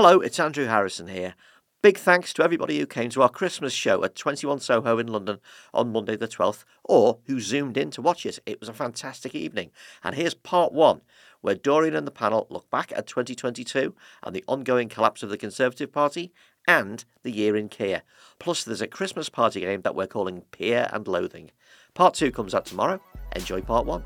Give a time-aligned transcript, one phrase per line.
[0.00, 1.34] Hello, it's Andrew Harrison here.
[1.82, 5.40] Big thanks to everybody who came to our Christmas show at 21 Soho in London
[5.74, 8.38] on Monday the 12th, or who zoomed in to watch it.
[8.46, 9.72] It was a fantastic evening.
[10.04, 11.00] And here's part one,
[11.40, 13.92] where Dorian and the panel look back at 2022
[14.22, 16.32] and the ongoing collapse of the Conservative Party
[16.68, 18.02] and the year in Keir.
[18.38, 21.50] Plus, there's a Christmas party game that we're calling Peer and Loathing.
[21.94, 23.00] Part two comes out tomorrow.
[23.34, 24.04] Enjoy part one.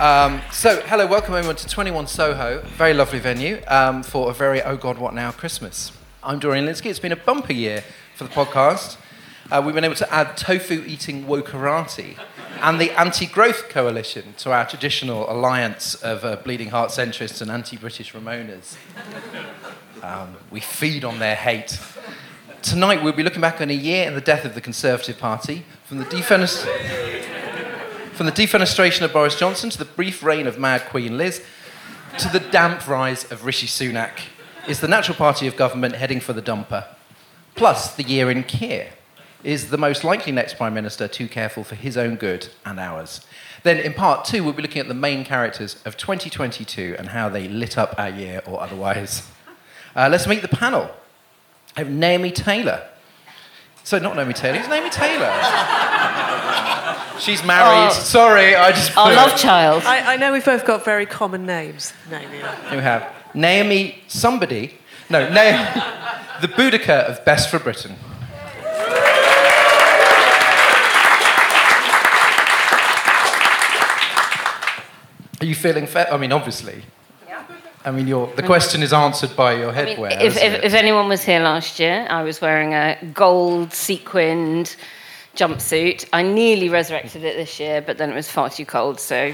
[0.00, 4.62] Um, so, hello, welcome everyone to 21 Soho, very lovely venue um, for a very
[4.62, 5.92] oh god what now Christmas.
[6.22, 6.86] I'm Dorian Lynskey.
[6.86, 7.84] It's been a bumper year
[8.16, 8.96] for the podcast.
[9.50, 12.16] Uh, we've been able to add tofu eating wokarati
[12.62, 17.50] and the Anti Growth Coalition to our traditional alliance of uh, bleeding heart centrists and
[17.50, 18.78] anti British Remoaners.
[20.02, 21.78] Um, we feed on their hate.
[22.62, 25.66] Tonight, we'll be looking back on a year in the death of the Conservative Party
[25.84, 26.66] from the defense.
[28.20, 31.42] From the defenestration of Boris Johnson to the brief reign of Mad Queen Liz
[32.18, 34.10] to the damp rise of Rishi Sunak
[34.68, 36.84] is the natural party of government heading for the dumper.
[37.54, 38.90] Plus, the year in Keir
[39.42, 43.24] is the most likely next Prime Minister too careful for his own good and ours.
[43.62, 47.30] Then, in part two, we'll be looking at the main characters of 2022 and how
[47.30, 49.30] they lit up our year or otherwise.
[49.96, 50.90] Uh, let's meet the panel.
[51.74, 52.86] I have Naomi Taylor.
[53.82, 56.76] So, not Naomi Taylor, it's Naomi Taylor.
[57.20, 57.90] She's married.
[57.90, 57.92] Oh.
[57.92, 58.96] Sorry, I just.
[58.96, 59.38] Our love it.
[59.38, 59.82] child.
[59.84, 61.92] I, I know we've both got very common names.
[62.10, 62.38] Naomi.
[62.70, 64.74] We have Naomi somebody.
[65.10, 67.96] No, Na- the Boudica of Best for Britain.
[75.40, 76.12] Are you feeling fair?
[76.12, 76.82] I mean, obviously.
[77.82, 80.12] I mean, your, the question is answered by your I mean, headwear.
[80.20, 84.76] if, isn't if, if anyone was here last year, I was wearing a gold sequined
[85.36, 86.08] jumpsuit.
[86.12, 89.32] I nearly resurrected it this year, but then it was far too cold, so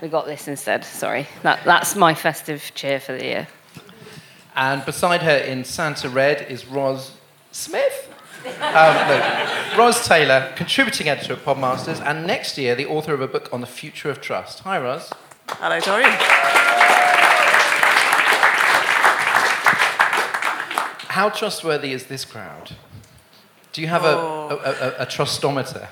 [0.00, 0.84] we got this instead.
[0.84, 1.26] Sorry.
[1.42, 3.48] That, that's my festive cheer for the year.
[4.56, 7.12] And beside her in Santa Red is Roz
[7.52, 8.12] Smith.
[8.46, 13.28] Um, no, Roz Taylor, contributing editor at Podmasters, and next year the author of a
[13.28, 14.60] book on the future of trust.
[14.60, 15.12] Hi, Roz.
[15.48, 16.10] Hello, Dorian.
[21.08, 22.76] How trustworthy is this crowd?
[23.78, 24.60] Do you have a, Oh.
[24.64, 25.86] a, a, a trustometer?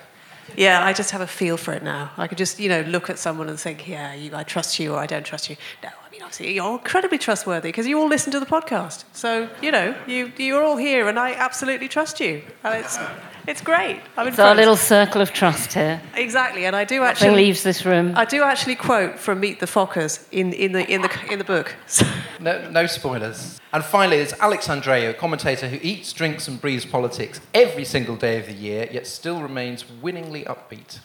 [0.57, 2.11] Yeah, I just have a feel for it now.
[2.17, 4.95] I could just, you know, look at someone and think, yeah, you, I trust you
[4.95, 5.55] or I don't trust you.
[5.85, 9.05] No, mean, obviously, you're incredibly trustworthy because you all listen to the podcast.
[9.13, 12.43] So, you know, you, you're all here and I absolutely trust you.
[12.65, 12.99] And it's,
[13.47, 14.01] it's great.
[14.17, 16.01] I'm It's our little circle of trust here.
[16.15, 17.45] Exactly, and I do Nothing actually...
[17.45, 18.15] leaves this room.
[18.17, 21.45] I do actually quote from Meet the Fockers in, in, the, in, the, in the
[21.45, 21.75] book.
[22.39, 23.59] No, no spoilers.
[23.73, 28.15] And finally, there's Alex Andreou, a commentator who eats, drinks, and breathes politics every single
[28.15, 30.99] day of the year, yet still remains winningly upbeat.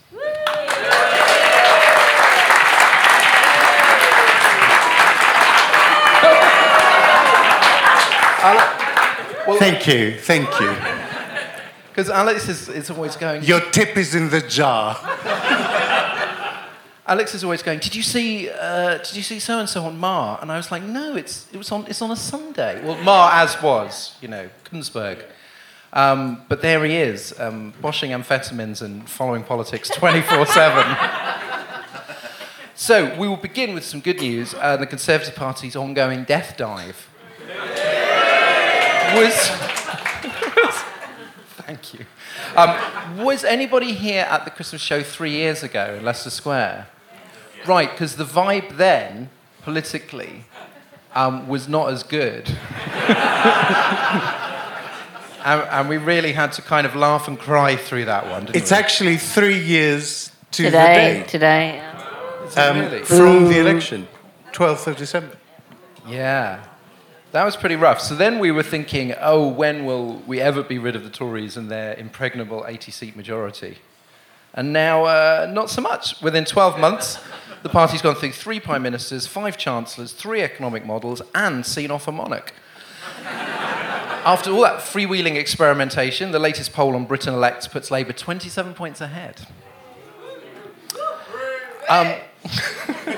[8.42, 10.76] Thank you, thank you.
[11.90, 13.44] Because Alex is, is always going.
[13.44, 14.98] Your tip is in the jar.
[17.06, 17.80] Alex is always going.
[17.80, 18.50] Did you see?
[18.50, 20.40] Uh, did you see so and so on Marr?
[20.42, 22.84] And I was like, no, it's it was on it's on a Sunday.
[22.84, 25.24] Well, Marr as was, you know, Kuenssberg.
[25.94, 30.98] Um, but there he is, um, washing amphetamines and following politics 24 7.
[32.74, 34.56] So, we will begin with some good news.
[34.56, 37.11] Uh, the Conservative Party's ongoing death dive
[39.16, 39.34] was.
[41.66, 42.06] Thank you.
[42.56, 46.88] Um, was anybody here at the Christmas show three years ago in Leicester Square?
[47.66, 49.30] Right, because the vibe then,
[49.64, 50.46] politically,
[51.14, 52.50] um, was not as good.
[55.46, 58.56] and, and we really had to kind of laugh and cry through that one, didn't
[58.56, 58.78] It's we?
[58.78, 61.76] actually three years to Today, the today.
[61.76, 62.50] yeah.
[62.56, 63.04] day um, really?
[63.04, 64.08] from the election,
[64.54, 65.38] 12th of December.
[66.08, 66.64] Yeah.
[67.32, 68.02] That was pretty rough.
[68.02, 71.56] So then we were thinking, oh, when will we ever be rid of the Tories
[71.56, 73.78] and their impregnable 80 seat majority?
[74.54, 76.22] And now, uh, not so much.
[76.22, 77.20] Within 12 months,
[77.64, 82.06] the party's gone through three prime ministers, five chancellors, three economic models, and seen off
[82.06, 82.54] a monarch.
[84.24, 89.00] After all that freewheeling experimentation, the latest poll on Britain elects puts Labour 27 points
[89.00, 89.48] ahead.
[91.88, 92.14] Um,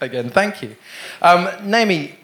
[0.00, 0.76] again, thank you.
[1.20, 2.18] Um, Naomi,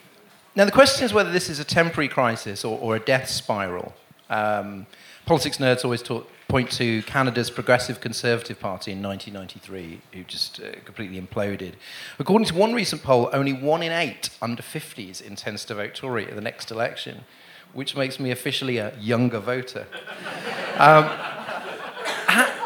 [0.55, 3.95] now the question is whether this is a temporary crisis or, or a death spiral.
[4.29, 4.87] Um,
[5.27, 10.73] politics nerds always talk, point to Canada's Progressive Conservative Party in 1993, who just uh,
[10.85, 11.75] completely imploded.
[12.19, 16.27] According to one recent poll, only one in eight under 50s intends to vote Tory
[16.27, 17.25] at the next election,
[17.73, 19.87] which makes me officially a younger voter.
[20.73, 22.63] Um, ha-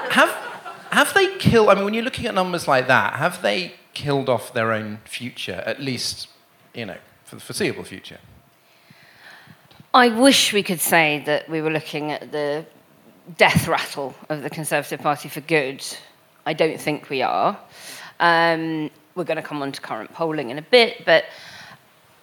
[0.97, 1.69] Have they killed?
[1.69, 5.01] I mean, when you're looking at numbers like that, have they killed off their own
[5.05, 6.29] future, at least,
[6.73, 6.97] you know,
[7.27, 8.19] for the foreseeable future?
[9.93, 12.65] I wish we could say that we were looking at the
[13.37, 15.85] death rattle of the Conservative Party for good.
[16.47, 17.59] I don't think we are.
[18.21, 21.25] Um, we're going to come on to current polling in a bit, but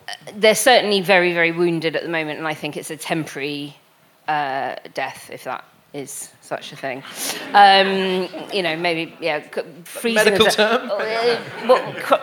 [0.08, 3.76] uh, they're certainly very, very wounded at the moment, and I think it's a temporary
[4.28, 7.04] uh, death, if that is such a thing.
[7.54, 9.42] Um, you know, maybe, yeah,
[9.84, 10.26] freezing.
[10.26, 10.90] medical term?
[11.04, 11.38] Uh,
[11.68, 11.82] what,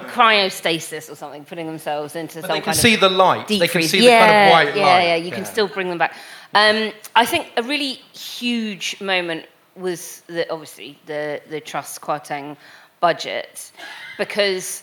[0.08, 3.46] cryostasis or something, putting themselves into But some they can see the light.
[3.48, 5.02] They can see the kind of white yeah, light.
[5.02, 5.16] Yeah, yeah.
[5.16, 6.14] you can still bring them back.
[6.54, 9.46] Um, I think a really huge moment
[9.76, 12.56] was the, obviously the, the Truss Kwarteng
[13.00, 13.70] budget
[14.18, 14.82] because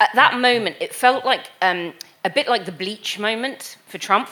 [0.00, 1.92] at that moment it felt like um,
[2.24, 4.28] a bit like the bleach moment for Trump.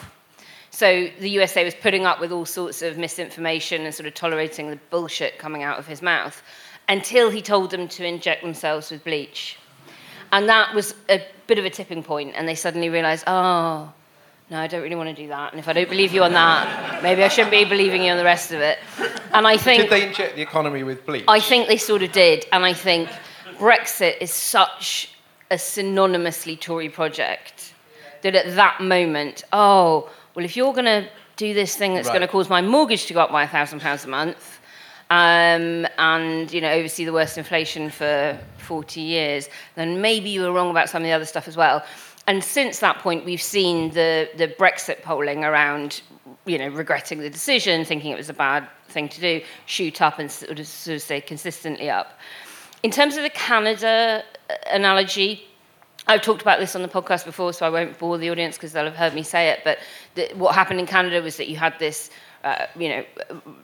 [0.71, 4.71] So the USA was putting up with all sorts of misinformation and sort of tolerating
[4.71, 6.43] the bullshit coming out of his mouth
[6.89, 9.57] until he told them to inject themselves with bleach.
[10.33, 13.93] And that was a bit of a tipping point, and they suddenly realized, oh,
[14.51, 15.53] no, I don't really want to do that.
[15.53, 18.19] And if I don't believe you on that, maybe I shouldn't be believing you on
[18.19, 18.79] the rest of it.
[19.33, 19.83] And I think.
[19.83, 21.25] Did they inject the economy with bleach?
[21.29, 23.09] I think they sort of did, and I think
[23.59, 25.11] Brexit is such
[25.51, 27.73] a synonymously Tory project
[28.23, 32.15] that at that moment, oh, well, if you're going to do this thing that's Right.
[32.15, 34.59] going to cause my mortgage to go up by a thousand pounds a month,
[35.11, 40.53] um, and you know oversee the worst inflation for 40 years, then maybe you were
[40.53, 41.83] wrong about some of the other stuff as well.
[42.27, 46.03] And since that point, we've seen the the Brexit polling around,
[46.45, 50.19] you know, regretting the decision, thinking it was a bad thing to do, shoot up
[50.19, 52.19] and sort of, sort of stay consistently up.
[52.83, 55.45] In terms of the Canada uh, analogy,
[56.09, 58.73] I've talked about this on the podcast before, so I won't bore the audience because
[58.73, 59.61] they'll have heard me say it.
[59.63, 59.79] But
[60.37, 62.11] what happened in Canada was that you had this,
[62.45, 63.05] uh, you know,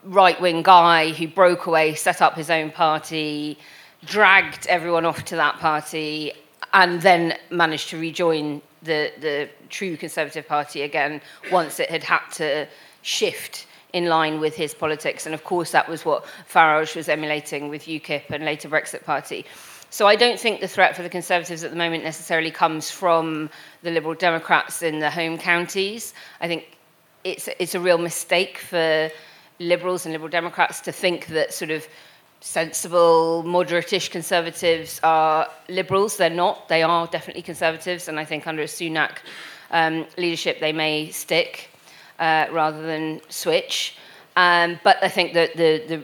[0.05, 3.58] right-wing guy who broke away, set up his own party,
[4.05, 6.32] dragged everyone off to that party,
[6.75, 12.29] and then managed to rejoin the the true Conservative Party again once it had had
[12.32, 12.69] to
[13.00, 15.25] shift in line with his politics.
[15.25, 19.46] And of course, that was what Farage was emulating with UKIP and later Brexit Party.
[19.94, 23.49] So I don't think the threat for the Conservatives at the moment necessarily comes from
[23.85, 26.14] the Liberal Democrats in the home counties.
[26.41, 26.76] I think
[27.23, 29.08] it's, it's a real mistake for
[29.61, 31.87] Liberals and Liberal Democrats to think that sort of
[32.41, 36.17] sensible, moderate-ish Conservatives are Liberals.
[36.17, 36.69] They're not.
[36.69, 39.19] They are definitely Conservatives, and I think under a Sunak
[39.70, 41.70] um, leadership, they may stick
[42.19, 43.96] uh, rather than switch.
[44.35, 46.02] Um, but I think that the, the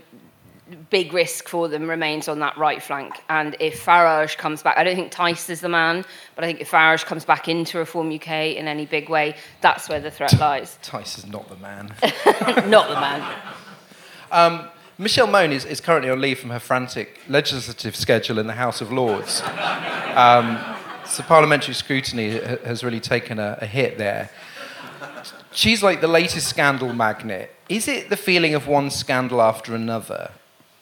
[0.91, 3.23] big risk for them remains on that right flank.
[3.29, 6.61] And if Farage comes back, I don't think Tice is the man, but I think
[6.61, 10.39] if Farage comes back into Reform UK in any big way, that's where the threat
[10.39, 10.79] lies.
[10.83, 11.95] Tice is not the man.
[12.69, 14.71] Not the man.
[15.01, 18.83] Michelle Mone is, is currently on leave from her frantic legislative schedule in the House
[18.83, 19.41] of Lords.
[20.15, 20.59] Um,
[21.07, 24.29] so parliamentary scrutiny has really taken a, a hit there.
[25.53, 27.51] She's like the latest scandal magnet.
[27.71, 30.33] Is it the feeling of one scandal after another,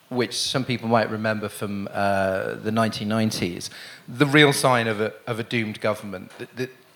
[0.08, 3.70] which some people might remember from uh, the 1990s,
[4.06, 6.32] the real sign of a, of a doomed government?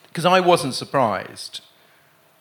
[0.08, 1.60] Because I wasn't surprised.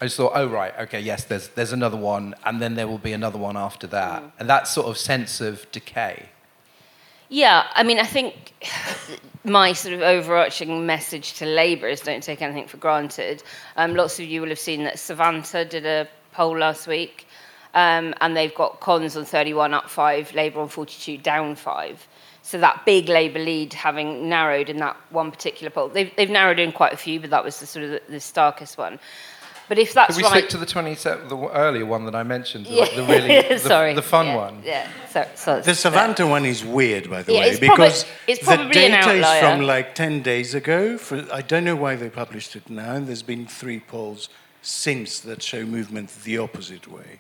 [0.01, 2.97] I just thought, oh right, okay, yes, there's there's another one, and then there will
[2.97, 6.29] be another one after that, and that sort of sense of decay.
[7.30, 8.54] Yeah, I mean, I think
[9.44, 13.44] my sort of overarching message to Labour is don't take anything for granted.
[13.78, 17.28] Um, lots of you will have seen that Savanta did a poll last week,
[17.73, 22.07] um, and they've got Cons on 31 up five, Labour on 42 down five.
[22.44, 25.90] So that big Labour lead having narrowed in that one particular poll.
[25.90, 28.19] They've, they've narrowed in quite a few, but that was the sort of the, the
[28.19, 28.99] starkest one.
[29.69, 32.23] But if that's Could we right, stick to the 27th, the earlier one that I
[32.23, 34.61] mentioned, the, yeah, the really, the, sorry, the fun yeah, one?
[34.66, 38.06] Yeah, so, so The Savanta one is weird, by the Yeah, way, it's prob- because
[38.28, 40.97] it's the probably an data is from like 10 days ago.
[40.97, 44.28] For, I don't know why they published it now, there's been three polls
[44.61, 47.19] since that show movement the opposite way.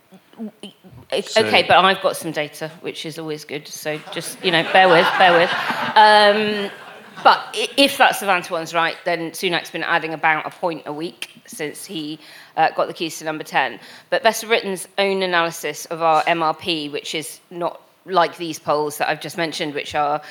[1.11, 3.67] It's So- okay, but I've got some data, which is always good.
[3.67, 5.51] So just you know, bear with, bear with.
[5.95, 6.71] Um,
[7.23, 11.29] but if that Savanta one's right, then Sunak's been adding about a point a week
[11.45, 12.19] since he
[12.57, 13.79] uh, got the keys to number ten.
[14.09, 18.97] But Best of Britain's own analysis of our MRP, which is not like these polls
[18.97, 20.21] that I've just mentioned, which are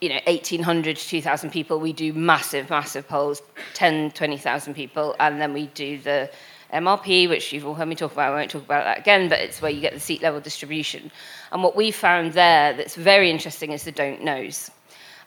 [0.00, 3.42] you know 1800 to 2000 people we do massive massive polls
[3.74, 6.30] 10 20000 people and then we do the
[6.72, 9.38] mrp which you've all heard me talk about i won't talk about that again but
[9.40, 11.10] it's where you get the seat level distribution
[11.52, 14.70] and what we found there that's very interesting is the don't knows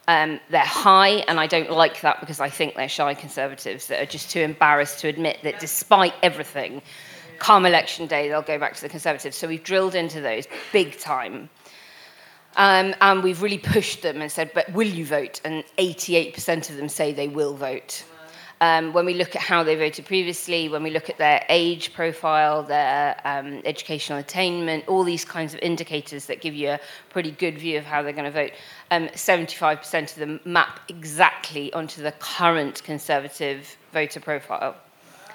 [0.07, 4.01] um, they're high, and I don't like that because I think they're shy conservatives that
[4.01, 6.81] are just too embarrassed to admit that despite everything,
[7.39, 9.38] come election day, they'll go back to the conservatives.
[9.38, 11.50] So we've drilled into those big time.
[12.55, 15.41] Um, and we've really pushed them and said, but will you vote?
[15.43, 18.03] And 88% of them say they will vote.
[18.63, 21.93] Um, when we look at how they voted previously, when we look at their age
[21.93, 26.79] profile, their um, educational attainment, all these kinds of indicators that give you a
[27.10, 28.51] pretty good view of how they're going to vote,
[28.91, 34.77] um, 75% of them map exactly onto the current Conservative voter profile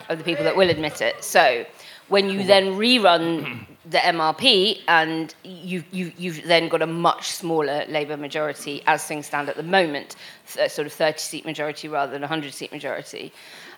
[0.08, 1.22] of the people that will admit it.
[1.22, 1.66] So
[2.08, 7.84] when you then rerun the MRP and you, you, you've then got a much smaller
[7.88, 10.16] Labour majority as things stand at the moment,
[10.58, 13.32] a sort of 30 seat majority rather than a 100 seat majority.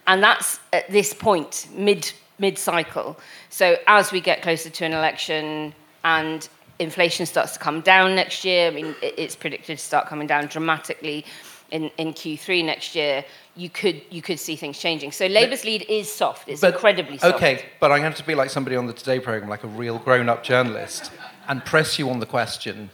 [0.07, 3.19] And that's at this point, mid, mid cycle.
[3.51, 5.75] So as we get closer to an election
[6.05, 6.49] and
[6.79, 10.47] inflation starts to come down next year, I mean, it's predicted to start coming down
[10.47, 11.25] dramatically
[11.71, 13.25] in, in Q3 next year,
[13.61, 15.13] you could you could see things changing.
[15.13, 16.49] So Labour's lead is soft.
[16.49, 17.37] It's But- incredibly soft.
[17.37, 19.65] Okay, but I'm going to have to be like somebody on the Today program, like
[19.65, 21.13] a real grown-up journalist,
[21.47, 22.89] and press you on the question: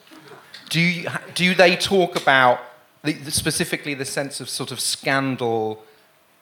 [0.69, 2.59] Do you, do they talk about
[3.05, 5.85] the, the, specifically the sense of sort of scandal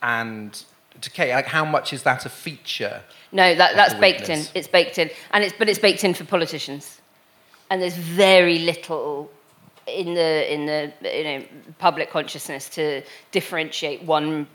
[0.02, 0.64] and
[1.02, 1.34] decay?
[1.34, 3.02] Like, how much is that a feature?
[3.30, 4.42] No, that, that's baked in.
[4.54, 6.98] It's baked in, and it's but it's baked in for politicians,
[7.68, 9.30] and there's very little
[9.86, 11.44] in the in the you know
[11.78, 14.46] public consciousness to differentiate one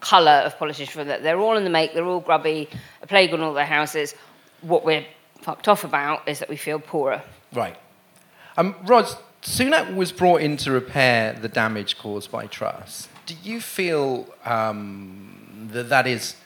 [0.00, 1.22] colour of politician from that.
[1.22, 1.94] They're all in the make.
[1.94, 2.68] They're all grubby.
[3.02, 4.14] A plague on all their houses.
[4.60, 5.04] What we're
[5.40, 7.22] fucked off about is that we feel poorer.
[7.52, 7.76] Right.
[8.56, 9.06] Um, Rod,
[9.42, 13.08] Sunak was brought in to repair the damage caused by Truss.
[13.26, 16.36] Do you feel um, that that is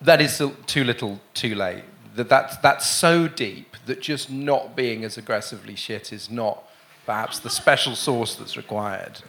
[0.00, 1.84] that is too little, too late?
[2.16, 6.64] That that's, that's so deep that just not being as aggressively shit is not
[7.10, 9.20] perhaps the special sauce that's required.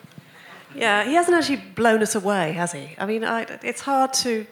[0.75, 2.95] Yeah, he hasn't actually blown us away, has he?
[2.99, 4.45] I mean, I, it's hard to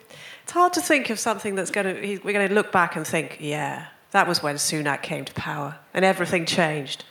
[0.44, 3.06] it's hard to think of something that's going to we're going to look back and
[3.06, 7.06] think, yeah, that was when Sunak came to power and everything changed.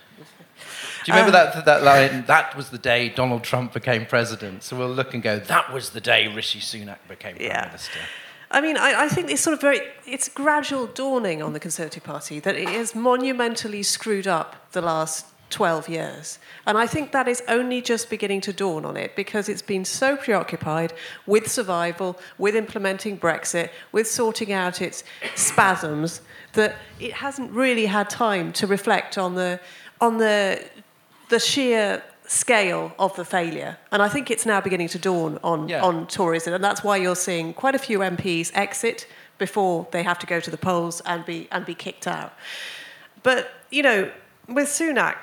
[1.05, 2.25] Do you remember um, that, that line?
[2.27, 4.65] That was the day Donald Trump became president.
[4.65, 7.67] So we'll look and go, that was the day Rishi Sunak became prime Yeah.
[7.67, 8.01] minister.
[8.51, 12.03] I mean, I, I think it's sort of very, it's gradual dawning on the Conservative
[12.03, 16.39] Party that it has monumentally screwed up the last 12 years.
[16.67, 19.85] And I think that is only just beginning to dawn on it because it's been
[19.85, 20.93] so preoccupied
[21.27, 26.21] with survival, with implementing Brexit, with sorting out its spasms,
[26.53, 29.61] that it hasn't really had time to reflect on the,
[30.01, 30.63] on the,
[31.29, 33.79] the sheer scale of the failure.
[33.91, 35.83] And I think it's now beginning to dawn on, Yeah.
[35.83, 39.07] on Tories, and that's why you're seeing quite a few MPs exit
[39.39, 42.33] before they have to go to the polls and be and be kicked out.
[43.23, 44.11] But you know,
[44.49, 45.17] with Sunak,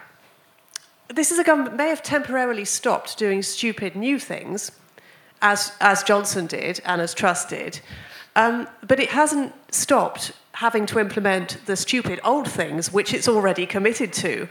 [1.10, 4.72] this is a government may have temporarily stopped doing stupid new things,
[5.42, 7.80] as as Johnson did and as Truss did,
[8.36, 13.66] um, but it hasn't stopped having to implement the stupid old things which it's already
[13.66, 14.48] committed to.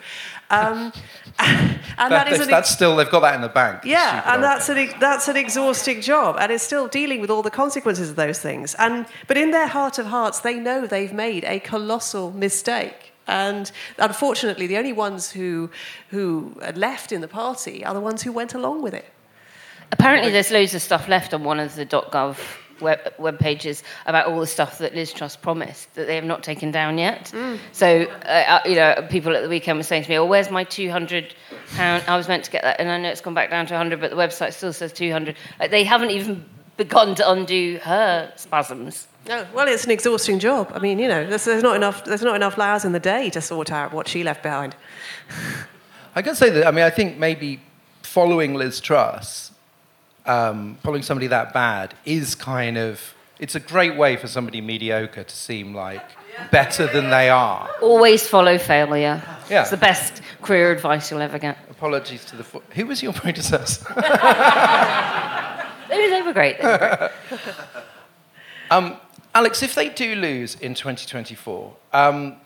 [0.51, 0.93] Um,
[1.39, 3.81] and That- that is an that's still, they've got that in the bank.
[3.85, 4.89] yeah, stupid and that's thing.
[4.91, 8.39] an that's an exhausting job, and it's still dealing with all the consequences of those
[8.39, 8.75] things.
[8.75, 13.14] And but in their heart of hearts, they know they've made a colossal mistake.
[13.27, 15.71] And unfortunately, the only ones who
[16.11, 19.07] who are left in the party are the ones who went along with it.
[19.93, 22.37] Apparently, there's loads of stuff left on one of the .gov
[22.81, 26.43] web, web pages about all the stuff that Liz Truss promised that they have not
[26.43, 27.33] taken down yet.
[27.73, 30.51] So, uh, uh, you know, people at the weekend were saying to me, "Oh, where's
[30.51, 31.35] my 200
[31.77, 32.03] pound?
[32.09, 34.01] I was meant to get that, and I know it's gone back down to 100,
[34.01, 36.45] but the website still says 200." Like, they haven't even
[36.77, 39.07] begun to undo her spasms.
[39.27, 40.71] No, well, it's an exhausting job.
[40.75, 43.31] I mean, you know, there's, there's not enough there's not enough hours in the day
[43.31, 44.77] to sort out what she left behind.
[46.15, 47.61] I can say that, I mean, I think maybe
[48.03, 49.51] following Liz Truss,
[50.27, 55.25] um, following somebody that bad, is kind of, it's a great way for somebody mediocre
[55.25, 56.05] to seem like
[56.51, 57.69] better than they are.
[57.81, 59.23] Always follow failure.
[59.51, 59.63] Yeah.
[59.63, 61.59] It's the best career advice you'll ever get.
[61.71, 62.45] Apologies to the.
[62.45, 63.87] Fo- Who was your predecessor?
[65.87, 66.61] They, they were great.
[66.61, 66.79] They were
[67.29, 67.39] great.
[68.71, 68.97] um,
[69.35, 72.37] Alex, if they do lose in 2024, um,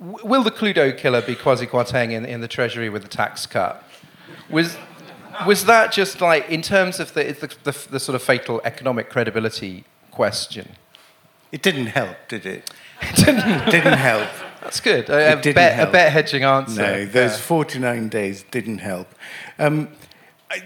[0.00, 3.46] w- will the Cluedo killer be Kwasi Kwarteng in, in the Treasury with the tax
[3.46, 3.82] cut?
[4.48, 4.76] Was,
[5.46, 9.10] was that just like, in terms of the, the, the, the sort of fatal economic
[9.10, 10.68] credibility question?
[11.50, 12.70] It didn't help, did it?
[13.02, 13.70] It didn't.
[13.70, 14.28] Didn't help.
[14.60, 15.10] That's good.
[15.10, 16.80] A, bet, a bet hedging answer.
[16.80, 17.36] No, those Yeah.
[17.36, 19.12] 49 days didn't help.
[19.58, 19.88] Um,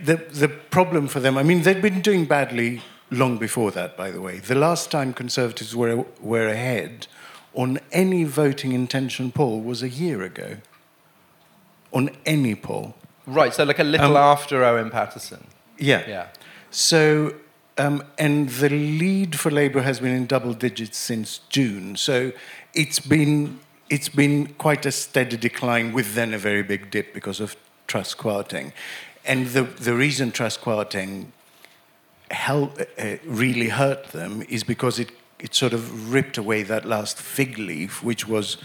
[0.05, 4.11] the, the problem for them, I mean, they'd been doing badly long before that, by
[4.11, 4.39] the way.
[4.39, 7.07] The last time Conservatives were, were ahead
[7.55, 10.57] on any voting intention poll was a year ago.
[11.93, 12.95] On any poll.
[13.27, 15.47] Right, so like a little Um, after Owen Paterson.
[15.79, 16.03] Yeah.
[16.07, 16.27] Yeah.
[16.71, 17.35] So,
[17.79, 21.97] um, and the lead for Labour has been in double digits since June.
[21.97, 22.33] So
[22.75, 27.41] it's been it's been quite a steady decline with then a very big dip because
[27.41, 28.73] of Truss Kwarteng.
[29.25, 31.27] And the, the reason Truss Kwarteng
[32.31, 37.19] hel- uh, really hurt them is because it, it sort of ripped away that last
[37.19, 38.57] fig leaf, which was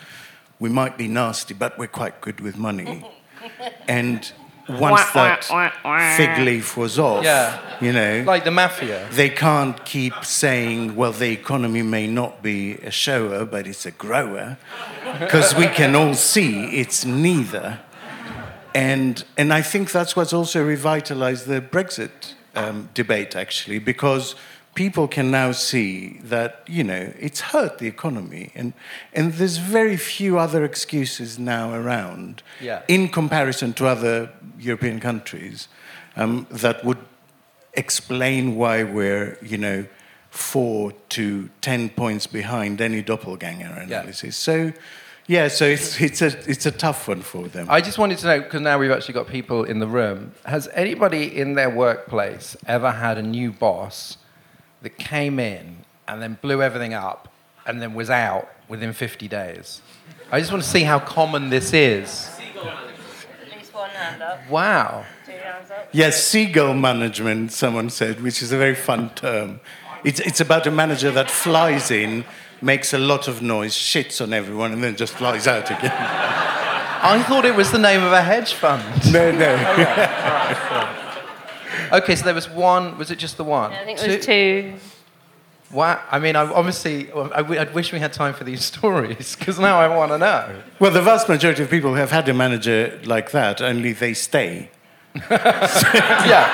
[0.60, 3.04] we might be nasty, but we're quite good with money.
[3.88, 4.32] and
[4.70, 5.44] once that
[6.18, 7.60] fig leaf was off, Yeah.
[7.82, 9.08] you know, Like the mafia.
[9.12, 13.92] they can't keep saying, well, the economy may not be a shower, but it's a
[13.92, 14.58] grower,
[15.20, 17.80] because we can all see it's neither.
[18.74, 24.36] And, and I think that's what's also revitalized the Brexit um, debate, actually, because
[24.74, 28.52] people can now see that, you know, it's hurt the economy.
[28.56, 28.74] And,
[29.14, 32.82] and there's very few other excuses now around Yeah.
[32.88, 34.30] in comparison to other
[34.60, 35.68] European countries
[36.16, 37.00] um, that would
[37.74, 39.86] explain why we're, you know,
[40.30, 44.38] four to ten points behind any doppelganger analysis.
[44.38, 44.72] So,
[45.32, 47.68] yeah, so it's, it's, a, it's a tough one for them.
[47.70, 50.68] I just wanted to know, because now we've actually got people in the room, has
[50.74, 54.18] anybody in their workplace ever had a new boss
[54.82, 57.32] that came in and then blew everything up
[57.66, 59.82] and then was out within 50 days?
[60.34, 62.30] I just want to see how common this is.
[62.38, 65.06] At least one hand up, Wow.
[65.26, 65.88] two hands up.
[65.94, 69.62] Yes, seagull management, someone said, which is a very fun term.
[70.04, 72.26] It's, it's about a manager that flies in,
[72.62, 75.92] makes a lot of noise, shits on everyone, and then just flies out again.
[77.04, 78.84] I thought it was the name of a hedge fund.
[79.12, 80.98] no, no.
[81.92, 83.74] Okay, so there was one, was it just the one?
[83.74, 84.76] I think it was two.
[85.72, 86.02] Wow.
[86.10, 89.78] I mean, I obviously, I, I wish we had time for these stories, because now
[89.80, 90.62] I want to know.
[90.80, 94.14] Well, the vast majority of people who have had a manager like that, only they
[94.14, 94.70] stay.
[95.30, 96.48] Yeah.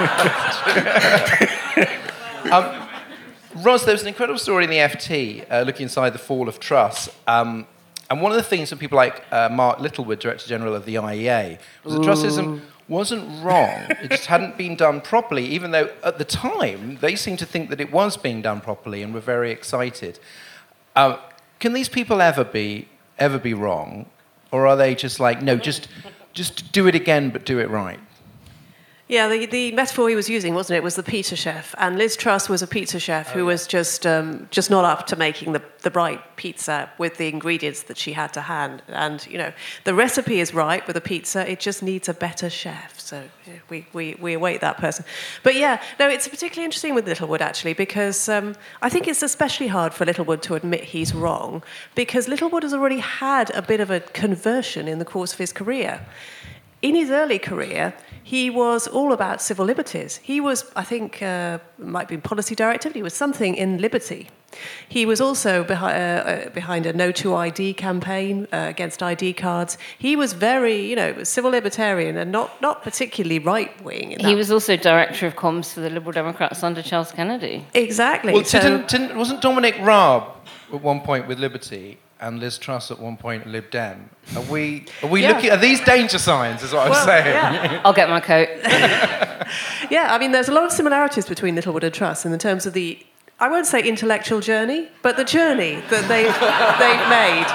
[2.51, 2.86] um,
[3.63, 6.59] Ros, there was an incredible story in the FT uh, looking inside the fall of
[6.59, 7.09] Truss.
[7.25, 7.65] Um,
[8.09, 10.95] and one of the things that people like uh, Mark Littlewood, Director General of the
[10.95, 13.85] IEA, was that Trussism wasn't wrong.
[13.89, 17.69] It just hadn't been done properly, even though at the time they seemed to think
[17.69, 20.19] that it was being done properly and were very excited.
[20.95, 21.17] Uh,
[21.59, 22.87] can these people ever be
[23.19, 24.05] ever be wrong,
[24.51, 25.87] or are they just like no, just
[26.33, 27.99] just do it again, but do it right?
[29.09, 31.73] Yeah, the, the metaphor he was using, wasn't it, was the pizza chef.
[31.77, 35.15] And Liz Truss was a pizza chef who was just, um, just not up to
[35.15, 38.83] making the, the right pizza with the ingredients that she had to hand.
[38.89, 39.53] And, you know,
[39.85, 42.99] the recipe is right with a pizza, it just needs a better chef.
[42.99, 45.05] So yeah, we, we, we await that person.
[45.41, 49.67] But yeah, no, it's particularly interesting with Littlewood, actually, because um, I think it's especially
[49.67, 51.63] hard for Littlewood to admit he's wrong,
[51.95, 55.53] because Littlewood has already had a bit of a conversion in the course of his
[55.53, 56.05] career.
[56.81, 60.17] In his early career, he was all about civil liberties.
[60.21, 64.27] He was, I think, uh, might be policy director, but he was something in liberty.
[64.87, 69.33] He was also behi- uh, uh, behind a No to ID campaign uh, against ID
[69.33, 69.77] cards.
[69.97, 74.15] He was very, you know, civil libertarian and not, not particularly right wing.
[74.19, 77.65] He was also director of comms for the Liberal Democrats under Charles Kennedy.
[77.73, 78.33] exactly.
[78.33, 80.23] Well, so- didn't, didn't, wasn't Dominic Raab
[80.73, 84.09] at one point with Liberty and Liz Truss at one point Lib Dem?
[84.35, 85.33] Are we, are we Yeah.
[85.33, 87.25] looking, are these danger signs, is what I'm Well, saying?
[87.27, 87.81] yeah.
[87.85, 88.49] I'll get my coat.
[89.89, 92.65] Yeah, I mean, there's a lot of similarities between Littlewood and Truss in the terms
[92.65, 92.99] of the,
[93.39, 96.35] I won't say intellectual journey, but the journey that they've,
[96.81, 97.47] they've made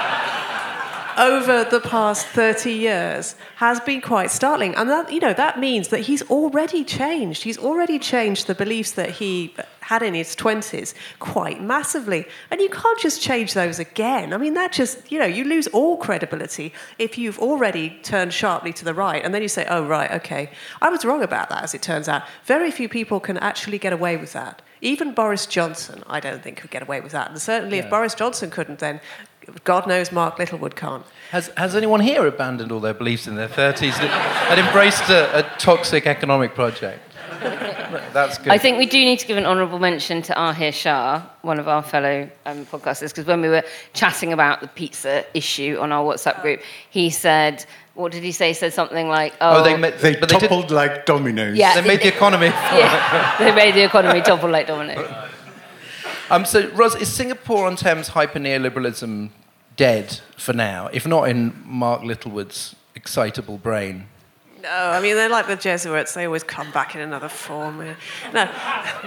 [1.17, 4.75] over the past 30 years has been quite startling.
[4.75, 7.43] And that, you know, that means that he's already changed.
[7.43, 12.25] He's already changed the beliefs that he had in his 20s quite massively.
[12.49, 14.33] And you can't just change those again.
[14.33, 18.73] I mean, that just, you know, you lose all credibility if you've already turned sharply
[18.73, 20.49] to the right and then you say, oh, right, okay.
[20.81, 22.23] I was wrong about that, as it turns out.
[22.45, 24.61] Very few people can actually get away with that.
[24.81, 27.29] Even Boris Johnson, I don't think, could get away with that.
[27.29, 28.99] And certainly, if Boris Johnson couldn't, then
[29.63, 31.05] God knows Mark Littlewood can't.
[31.31, 35.39] Has, has anyone here abandoned all their beliefs in their 30s and, and embraced a,
[35.39, 37.01] a toxic economic project?
[38.13, 38.49] That's good.
[38.49, 41.67] I think we do need to give an honourable mention to Ahir Shah, one of
[41.67, 46.03] our fellow um, podcasters, because when we were chatting about the pizza issue on our
[46.03, 48.49] WhatsApp group, he said, what did he say?
[48.49, 51.57] He said something like, oh, oh, they, ma- They but they, did, toppled like dominoes.
[51.57, 51.79] Yeah.
[51.79, 52.47] they made the economy.
[52.73, 55.29] yeah, they made the economy topple like domino.
[56.29, 59.29] Um, so, Ros, is Singapore on Thames hyper neoliberalism
[59.75, 64.07] dead for now, if not in Mark Littlewood's excitable brain?
[64.63, 66.13] No, I mean, they're like the Jesuits.
[66.13, 67.85] They always come back in another form.
[68.33, 68.49] No,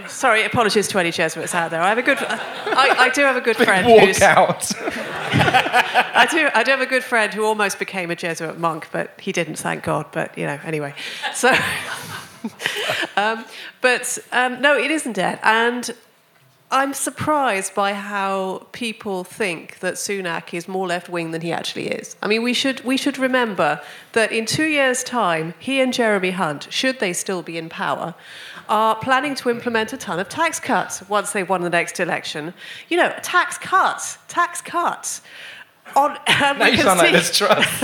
[0.06, 1.80] sorry, apologies to any Jesuits out there.
[1.80, 4.72] I have a good, I, I do have a good friend who's, Walk out.
[4.78, 9.18] I do, I do have a good friend who almost became a Jesuit monk, but
[9.18, 10.04] he didn't, thank God.
[10.12, 10.94] But, you know, anyway.
[11.32, 11.48] So,
[13.16, 13.46] um,
[13.80, 15.40] but um, no, it isn't dead.
[15.42, 15.90] And
[16.76, 21.88] I'm surprised by how people think that Sunak is more left wing than he actually
[21.88, 22.16] is.
[22.20, 23.80] I mean, we should, we should remember
[24.12, 28.14] that in two years' time, he and Jeremy Hunt, should they still be in power,
[28.68, 32.52] are planning to implement a ton of tax cuts once they've won the next election.
[32.90, 35.22] You know, tax cuts, tax cuts.
[35.94, 37.82] On, and Now you sound like see- Liz Truss.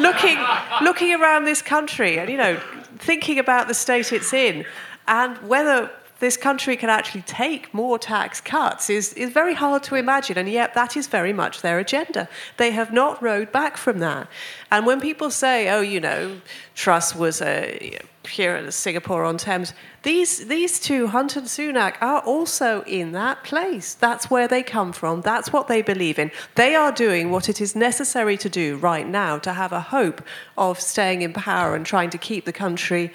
[0.00, 0.38] looking,
[0.82, 2.58] looking around this country and, you know,
[2.98, 4.64] thinking about the state it's in
[5.06, 9.94] and whether this country can actually take more tax cuts is, is very hard to
[9.94, 12.28] imagine, and yet that is very much their agenda.
[12.56, 14.28] They have not rowed back from that.
[14.70, 16.40] And when people say, oh, you know,
[16.74, 17.98] Truss was a,
[18.28, 19.72] here in Singapore on Thames,
[20.02, 23.94] these, these two, Hunt and Sunak, are also in that place.
[23.94, 25.20] That's where they come from.
[25.22, 26.30] That's what they believe in.
[26.54, 30.22] They are doing what it is necessary to do right now to have a hope
[30.56, 33.12] of staying in power and trying to keep the country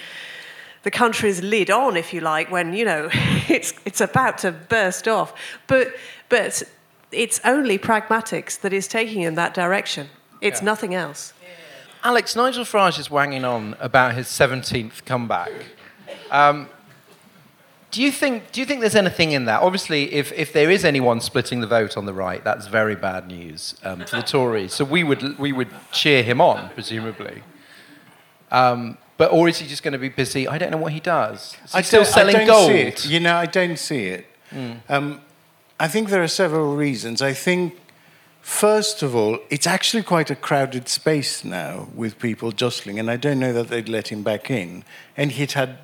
[0.84, 5.08] the country's lid on, if you like, when you know it's it's about to burst
[5.08, 5.34] off.
[5.68, 5.94] But
[6.30, 6.64] but
[7.12, 10.10] it's only pragmatics that is taking in that direction.
[10.42, 11.34] It's nothing else.
[12.04, 15.52] Alex, Nigel Farage is wanging on about his 17th comeback.
[16.32, 16.70] Um,
[17.92, 19.62] do you think do you think there's anything in that?
[19.62, 23.28] Obviously, if, if there is anyone splitting the vote on the right, that's very bad
[23.28, 24.74] news um, for the Tories.
[24.74, 27.44] So we would we would cheer him on, presumably.
[28.52, 30.48] Um, but or is he just going to be busy?
[30.48, 31.40] I don't know what he does.
[31.66, 32.70] Is he still don't- selling I don't gold?
[32.72, 33.06] See it.
[33.14, 34.26] You know, I don't see it.
[34.88, 35.22] Um,
[35.80, 37.22] I think there are several reasons.
[37.22, 37.74] I think,
[38.42, 43.18] first of all, it's actually quite a crowded space now with people jostling, and I
[43.18, 44.84] don't know that they'd let him back in.
[45.16, 45.78] And he'd had,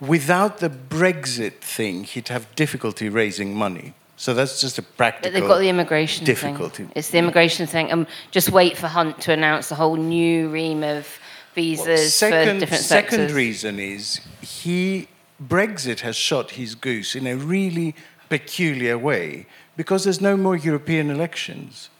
[0.00, 3.94] without the Brexit thing, he'd have difficulty raising money.
[4.16, 6.84] So that's just a practical But they've got the immigration difficulty.
[6.84, 6.92] thing.
[6.94, 7.90] It's the immigration thing.
[7.92, 11.18] Um, just wait for Hunt to announce a whole new ream of
[11.54, 15.08] visas for different second reason is he
[15.42, 17.94] Brexit has shot his goose in a really
[18.28, 21.90] peculiar way because there's no more European elections.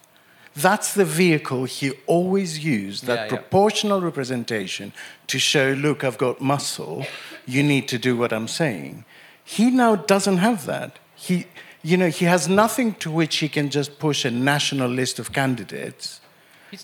[0.54, 3.28] That's the vehicle he always used, that Yeah, yeah.
[3.28, 4.92] proportional representation
[5.28, 7.06] to show, look, I've got muscle,
[7.46, 9.04] you need to do what I'm saying.
[9.44, 10.98] He now doesn't have that.
[11.14, 11.46] He,
[11.82, 15.32] you know, he has nothing to which he can just push a national list of
[15.32, 16.21] candidates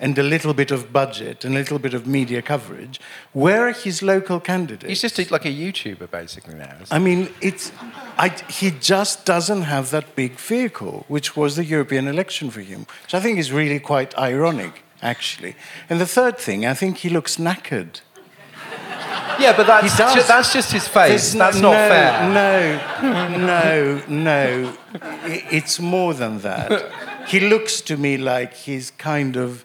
[0.00, 3.00] and a little bit of budget and a little bit of media coverage.
[3.32, 4.88] Where are his local candidates?
[4.88, 6.76] He's just like a YouTuber basically now.
[6.90, 7.72] I mean, it's,
[8.18, 12.86] I, he just doesn't have that big vehicle, which was the European election for him,
[13.02, 15.56] which I think is really quite ironic, actually.
[15.88, 18.00] And the third thing, I think he looks knackered.
[19.38, 21.08] Yeah, but that's, ju- that's just his face.
[21.08, 22.28] There's that's no, not fair.
[22.34, 24.72] No, no, no.
[25.24, 26.90] It's more than that.
[27.28, 29.64] He looks to me like he's kind of,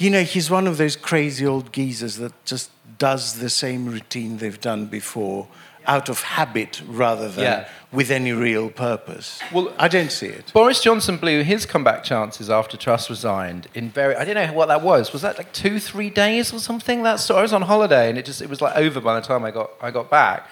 [0.00, 4.38] you know, he's one of those crazy old geezers that just does the same routine
[4.38, 5.46] they've done before
[5.86, 7.68] out of habit rather than Yeah.
[7.90, 9.40] with any real purpose.
[9.50, 10.52] Well- I don't see it.
[10.52, 14.14] Boris Johnson blew his comeback chances after Truss resigned in very.
[14.14, 15.12] I don't know what that was.
[15.12, 17.02] Was that like two, three days or something?
[17.02, 19.26] That's so I was on holiday and it just it was like over by the
[19.26, 20.46] time I got I got back.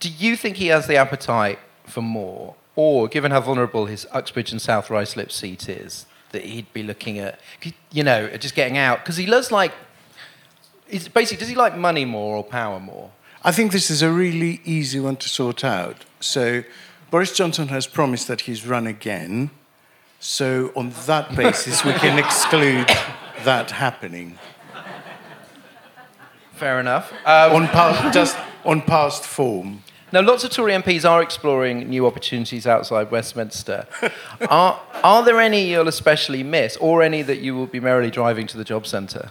[0.00, 4.50] Do you think he has the appetite for more, or given how vulnerable his Uxbridge
[4.52, 7.40] and South Ruislip seat is, that he'd be looking at,
[7.90, 9.72] you know, just getting out because he loves like.
[10.88, 13.10] Is basically does he like money more or power more?
[13.44, 16.04] I think this is a really easy one to sort out.
[16.20, 16.62] So,
[17.10, 19.50] Boris Johnson has promised that he's run again.
[20.20, 22.88] So, on that basis, we can exclude
[23.42, 24.38] that happening.
[26.52, 27.12] Fair enough.
[27.26, 29.82] Um, on past, just on past form.
[30.12, 33.86] Now, lots of Tory MPs are exploring new opportunities outside Westminster.
[34.50, 38.46] are, are there any you'll especially miss, or any that you will be merrily driving
[38.48, 39.30] to the job centre?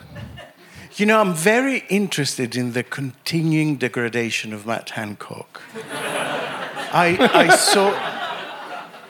[0.96, 5.62] You know, I'm very interested in the continuing degradation of Matt Hancock.
[5.94, 7.94] I, I saw.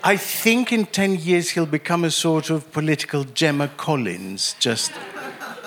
[0.04, 4.92] I think in 10 years he'll become a sort of political Gemma Collins, just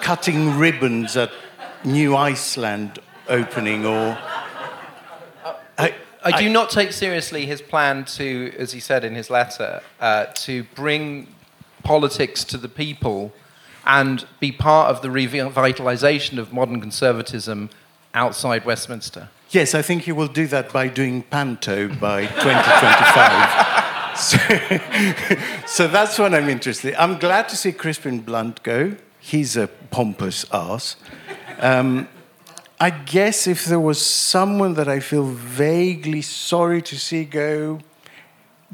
[0.02, 1.30] cutting ribbons at
[1.82, 4.18] New Iceland opening or.
[5.78, 9.82] I, I do not take seriously his plan to, as he said in his letter,
[10.00, 11.28] uh, to bring
[11.82, 13.32] politics to the people
[13.86, 17.68] and be part of the revitalisation of modern conservatism
[18.14, 19.28] outside Westminster.
[19.50, 24.16] Yes, I think he will do that by doing panto by 2025.
[24.16, 24.38] so,
[25.66, 26.96] so that's what I'm interested in.
[26.98, 28.96] I'm glad to see Crispin Blunt go.
[29.20, 30.96] He's a pompous ass.
[31.58, 32.08] Um,
[32.80, 37.80] I guess if there was someone that I feel vaguely sorry to see go,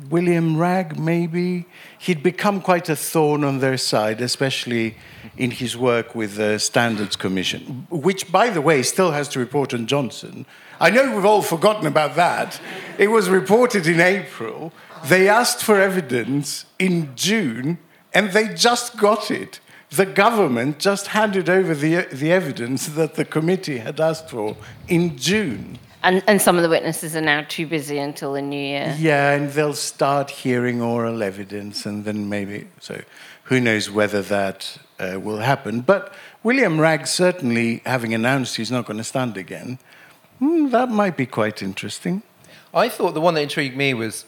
[0.08, 1.66] William Wragg, maybe.
[1.98, 4.96] He'd become quite a thorn on their side, especially
[5.36, 9.74] in his work with the Standards Commission, which, by the way, still has to report
[9.74, 10.46] on Johnson.
[10.80, 12.58] I know we've all forgotten about that.
[12.98, 14.72] It was reported in April.
[15.04, 17.78] They asked for evidence in June,
[18.14, 19.60] and they just got it.
[19.90, 25.16] The government just handed over the, the evidence that the committee had asked for in
[25.16, 25.78] June.
[26.02, 28.96] And, and some of the witnesses are now too busy until the new year.
[28.98, 32.68] Yeah, and they'll start hearing oral evidence, and then maybe.
[32.80, 33.02] So,
[33.44, 35.80] who knows whether that uh, will happen.
[35.80, 39.78] But William Wragg, certainly, having announced he's not going to stand again,
[40.38, 42.22] hmm, that might be quite interesting.
[42.72, 44.24] I thought the one that intrigued me was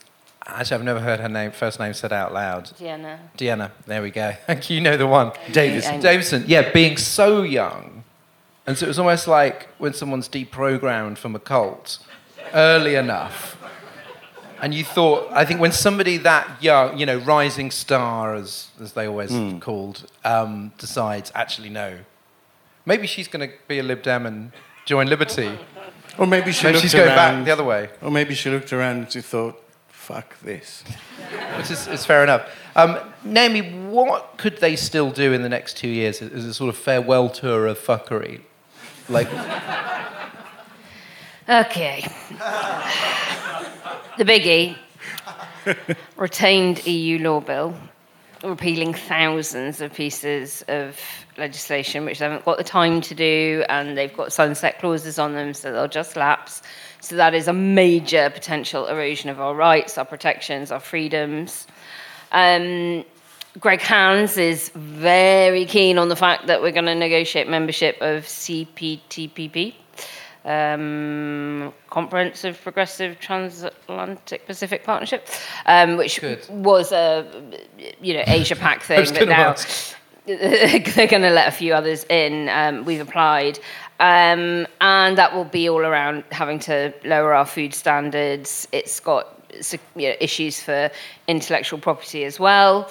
[0.47, 2.65] actually I've never heard her name first name said out loud.
[2.79, 3.19] Dehenna.
[3.37, 3.71] Dehenna.
[3.87, 4.35] There we go.
[4.69, 5.33] you know the one.
[5.53, 6.01] Davison.
[6.01, 6.45] Davison.
[6.47, 8.05] Yeah, being so young,
[8.67, 11.99] and so it was almost like when someone's deprogrammed from a cult
[12.55, 13.57] early enough.
[14.61, 18.93] And you thought, I think when somebody that young, you know, rising star, as, as
[18.93, 19.59] they always Hmm.
[19.59, 21.99] called, um, decides, actually, no.
[22.87, 24.53] Maybe she's going to be a Lib Dem and
[24.85, 25.59] join Liberty.
[26.17, 27.89] Or maybe she Maybe looked she's going back the other way.
[28.01, 29.61] Or maybe she looked around and she thought,
[30.13, 30.85] fuck this.
[31.57, 32.47] which is, is fair enough.
[32.77, 36.69] Um, Naomi, what could they still do in the next two years as a sort
[36.69, 38.43] of farewell tour of fuckery?
[39.09, 39.29] Like,
[41.49, 42.05] Okay.
[44.19, 44.77] the biggie
[46.17, 47.75] retained EU law bill,
[48.45, 51.01] repealing thousands of pieces of
[51.39, 55.33] legislation which they haven't got the time to do, and they've got sunset clauses on
[55.33, 56.61] them, so they'll just lapse.
[57.03, 61.67] So that is a major potential erosion of our rights, our protections, our freedoms.
[62.31, 63.05] Um,
[63.59, 68.23] Greg Hands is very keen on the fact that we're going to negotiate membership of
[68.25, 69.75] CPTPP,
[70.45, 75.27] um, Comprehensive Progressive Transatlantic Pacific Partnership,
[75.67, 76.49] um, which Good.
[76.49, 77.27] was a
[78.01, 79.57] you know Asia Pac thing, but now
[80.27, 82.49] they're going to let a few others in.
[82.49, 83.59] Um, we've applied.
[84.01, 88.67] Um, and that will be all around having to lower our food standards.
[88.73, 89.29] It's got
[89.95, 90.91] you know, issues for
[91.29, 92.91] intellectual property as well.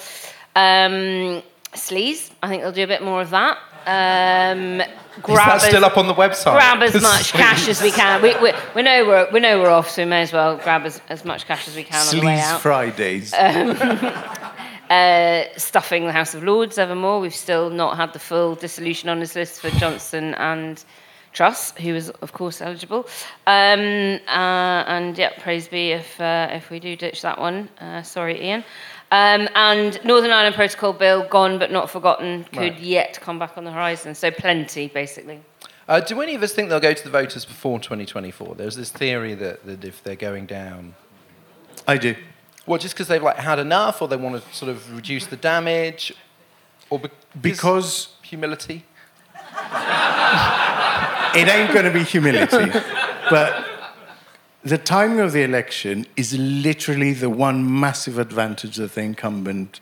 [0.55, 1.41] Um,
[1.73, 3.57] sleaze, I think they'll do a bit more of that.
[3.87, 4.87] Um, is
[5.23, 6.53] grab that as- still up on the website?
[6.53, 8.21] grab as much cash as we can.
[8.21, 10.85] We, we, we know we're we know we're off, so we may as well grab
[10.85, 12.61] as, as much cash as we can on the way Sleaze out.
[12.61, 13.33] Fridays.
[14.91, 17.21] Uh, stuffing the House of Lords evermore.
[17.21, 20.83] We've still not had the full dissolution on this list for Johnson and
[21.31, 23.07] Truss, who is of course eligible.
[23.47, 27.69] Um, uh, and yeah, praise be if uh, if we do ditch that one.
[27.79, 28.65] Uh, sorry, Ian.
[29.11, 32.79] Um, and Northern Ireland Protocol Bill, gone but not forgotten, could Right.
[32.79, 34.13] yet come back on the horizon.
[34.13, 35.39] So plenty, basically.
[35.87, 38.55] Uh, do any of us think they'll go to the voters before 2024?
[38.55, 40.95] There's this theory that, that if they're going down,
[41.87, 42.15] I do.
[42.65, 45.37] Well, just because they've like had enough, or they want to sort of reduce the
[45.37, 46.13] damage,
[46.89, 48.85] or be- Because humility.
[51.35, 52.71] it ain't going to be humility.
[53.29, 53.65] but
[54.63, 59.79] the timing of the election is literally the one massive advantage that the incumbent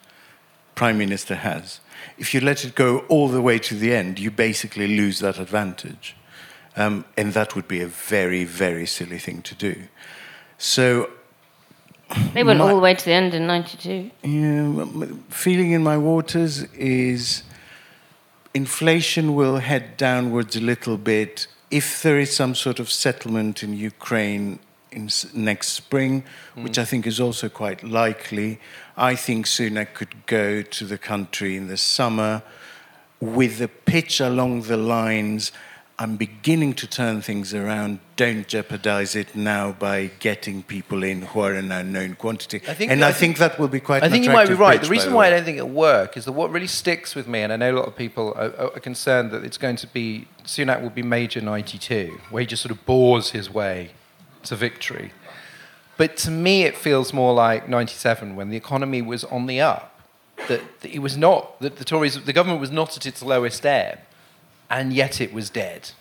[0.75, 1.81] prime minister has.
[2.17, 5.37] If you let it go all the way to the end, you basically lose that
[5.37, 6.15] advantage.
[6.77, 9.75] Um, and that would be a very, very silly thing to do.
[10.57, 11.09] So,
[12.33, 14.09] They went My- all the way to the end in '92.
[14.23, 17.43] yeah, feeling in my waters is
[18.53, 23.77] inflation will head downwards a little bit if there is some sort of settlement in
[23.77, 24.57] Ukraine
[24.91, 26.23] in s- next spring,
[26.55, 26.63] hmm.
[26.63, 28.59] which I think is also quite likely.
[28.97, 32.41] I think Sunak could go to the country in the summer
[33.21, 35.51] with the pitch along the lines.
[36.01, 37.99] I'm beginning to turn things around.
[38.15, 42.61] Don't jeopardize it now by getting people in who are an unknown quantity.
[42.69, 44.01] I think- and I, think, that will be quite.
[44.01, 44.79] I think you might be right.
[44.79, 47.27] pitch, The reason why I don't think it'll work is that what really sticks with
[47.27, 49.75] me, and I know a lot of people are, are are concerned that it's going
[49.75, 53.91] to be Sunak will be Major 92, where he just sort of bores his way
[54.43, 55.11] to victory.
[55.97, 59.99] But to me, it feels more like 97 when the economy was on the up.
[60.47, 63.65] That, that it was not, that the Tories, the government was not at its lowest
[63.65, 63.99] ebb,
[64.69, 65.91] and yet it was dead.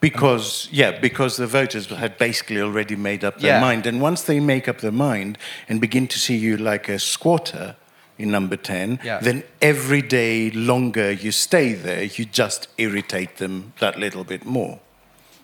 [0.00, 3.60] Because yeah, because the voters had basically already made up their Yeah.
[3.60, 6.98] mind, and once they make up their mind and begin to see you like a
[6.98, 7.76] squatter
[8.18, 9.20] in number ten, Yeah.
[9.20, 14.80] then every day longer you stay there, you just irritate them that little bit more.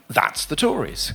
[0.09, 1.13] That's the Tories.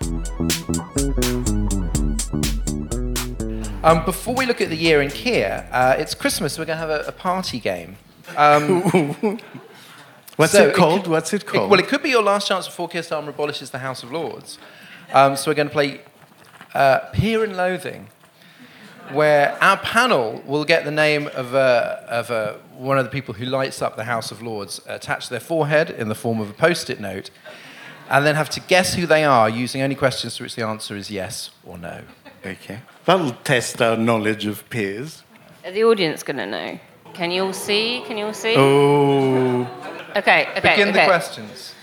[3.84, 6.58] Um, before we look at the year in Keir, uh, it's Christmas.
[6.58, 7.96] We're going to have a, a party game.
[8.36, 8.80] Um,
[10.36, 11.02] What's So it called?
[11.02, 11.70] could- What's it called?
[11.70, 14.58] well, it could be your last chance before Keir Starmer abolishes the House of Lords.
[15.12, 16.00] Um, so we're going to play
[16.72, 18.08] uh, Peer and Loathing,
[19.12, 23.34] where our panel will get the name of, uh, of uh, one of the people
[23.34, 26.48] who lights up the House of Lords attached to their forehead in the form of
[26.48, 27.28] a post-it note,
[28.08, 30.96] and then have to guess who they are using only questions to which the answer
[30.96, 32.00] is yes or no.
[32.44, 32.80] Okay.
[33.04, 35.22] That'll test our knowledge of peers.
[35.64, 36.78] Are the audience going to know?
[37.12, 38.02] Can you all see?
[38.06, 38.54] Can you all see?
[38.56, 39.62] Oh,
[40.16, 41.00] Okay, okay, Begin okay.
[41.00, 41.74] the questions.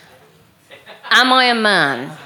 [1.10, 2.18] Am I a man?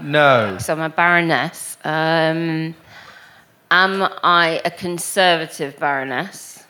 [0.00, 0.56] No.
[0.58, 1.76] So I'm a baroness.
[1.84, 2.74] Um,
[3.70, 6.64] am I a conservative baroness?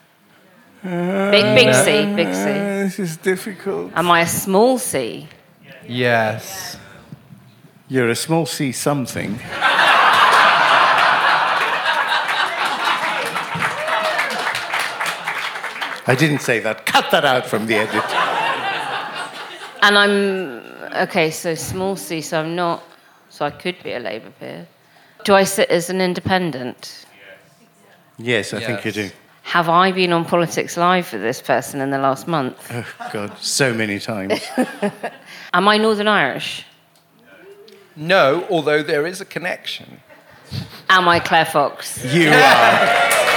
[0.82, 2.42] Big, big C, big C.
[2.42, 3.92] Uh, this is difficult.
[3.94, 5.28] Am I a small c?
[5.86, 6.76] Yes.
[7.88, 9.38] You're a small c something.
[16.06, 16.86] I didn't say that.
[16.86, 18.04] Cut that out from the edit.
[19.82, 22.82] And I'm, okay, so small c, so I'm not,
[23.28, 24.66] so I could be a Labour peer.
[25.24, 27.06] Do I sit as an independent?
[28.18, 29.10] Yes, I think you do.
[29.42, 32.56] Have I been on Politics Live with this person in the last month?
[32.72, 34.40] Oh, God, so many times.
[35.52, 36.64] Am I Northern Irish?
[37.94, 40.00] No, although there is a connection.
[40.88, 42.04] Am I Claire Fox?
[42.12, 43.35] You are.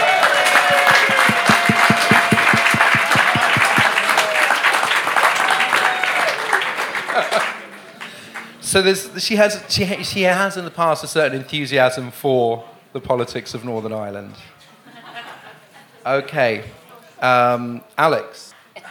[8.69, 13.01] So there's, she, has, she, she has in the past a certain enthusiasm for the
[13.01, 14.36] politics of Northern Ireland.
[16.05, 16.65] Okay.
[17.19, 18.53] Um, Alex.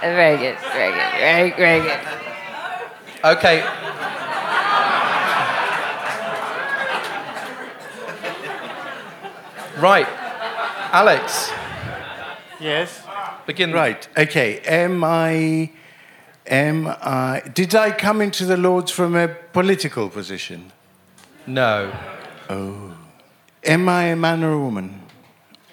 [0.00, 2.00] Very good, very good, very, very good.
[3.24, 3.60] Okay.
[9.78, 10.06] Right.
[10.92, 11.50] Alex,
[12.58, 13.05] Yes.
[13.46, 13.72] Begin.
[13.72, 14.06] Right.
[14.16, 14.60] Okay.
[14.60, 15.70] Am I?
[16.46, 17.42] Am I?
[17.54, 20.72] Did I come into the Lords from a political position?
[21.46, 21.92] No.
[22.50, 22.96] Oh.
[23.64, 25.00] Am I a man or a woman?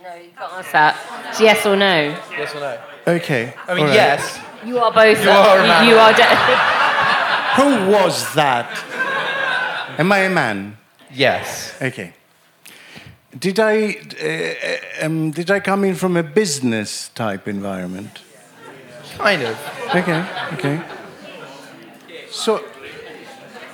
[0.01, 0.97] No, you can't ask that.
[1.29, 2.17] It's yes or no.
[2.31, 2.79] Yes or no?
[3.07, 3.53] Okay.
[3.67, 3.93] I mean, all right.
[3.95, 4.39] yes.
[4.65, 5.21] You are both.
[5.23, 5.87] You are a man.
[5.87, 6.13] You, are.
[6.13, 8.69] De- Who was that?
[9.99, 10.77] Am I a man?
[11.11, 11.75] Yes.
[11.81, 12.13] Okay.
[13.37, 13.97] Did I?
[14.21, 18.21] Uh, um, did I come in from a business type environment?
[19.17, 19.57] Kind of.
[19.95, 20.25] Okay.
[20.53, 20.81] Okay.
[22.29, 22.63] So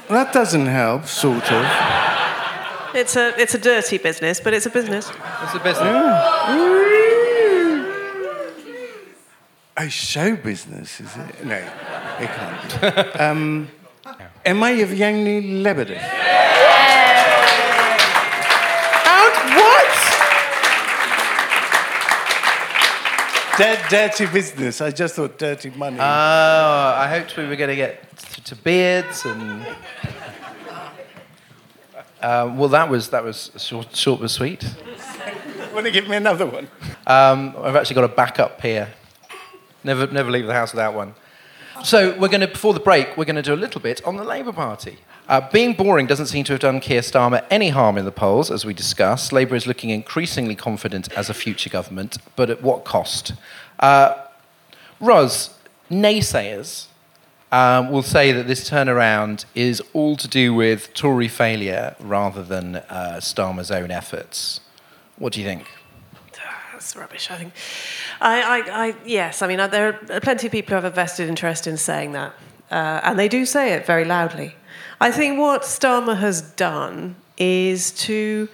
[0.09, 1.65] that doesn't help, sort of.
[2.95, 5.11] It's a, it's a dirty business, but it's a business.
[5.43, 5.87] It's a business.
[9.77, 11.45] A show business, is it?
[11.45, 13.19] No, it can't be.
[13.19, 13.69] um,
[14.45, 16.01] am I Evgeny Lebedev?
[23.59, 24.79] Dir- dirty business.
[24.79, 25.97] I just thought dirty money.
[25.99, 29.65] Oh, I hoped we were going to get to, to beards and.
[32.21, 34.63] Uh, well, that was that was short, short but sweet.
[35.73, 36.69] Want to give me another one?
[37.05, 38.93] Um, I've actually got a backup here.
[39.83, 41.13] Never, never leave the house without one.
[41.83, 44.17] So we're going to, before the break, we're going to do a little bit on
[44.17, 44.99] the Labour Party.
[45.29, 48.49] Uh, being boring doesn't seem to have done Keir Starmer any harm in the polls,
[48.49, 49.31] as we discussed.
[49.31, 53.33] Labour is looking increasingly confident as a future government, but at what cost?
[53.77, 54.15] Uh,
[54.99, 55.51] Ros,
[55.91, 56.87] naysayers
[57.51, 62.77] um, will say that this turnaround is all to do with Tory failure rather than
[62.77, 64.61] uh, Starmer's own efforts.
[65.17, 65.67] What do you think?
[66.71, 67.53] That's rubbish, I think.
[68.19, 70.89] I, I, I, yes, I mean, uh, there are plenty of people who have a
[70.89, 72.33] vested interest in saying that.
[72.71, 74.55] Uh, and they do say it very loudly.
[75.01, 78.49] I think what Starmer has done is to,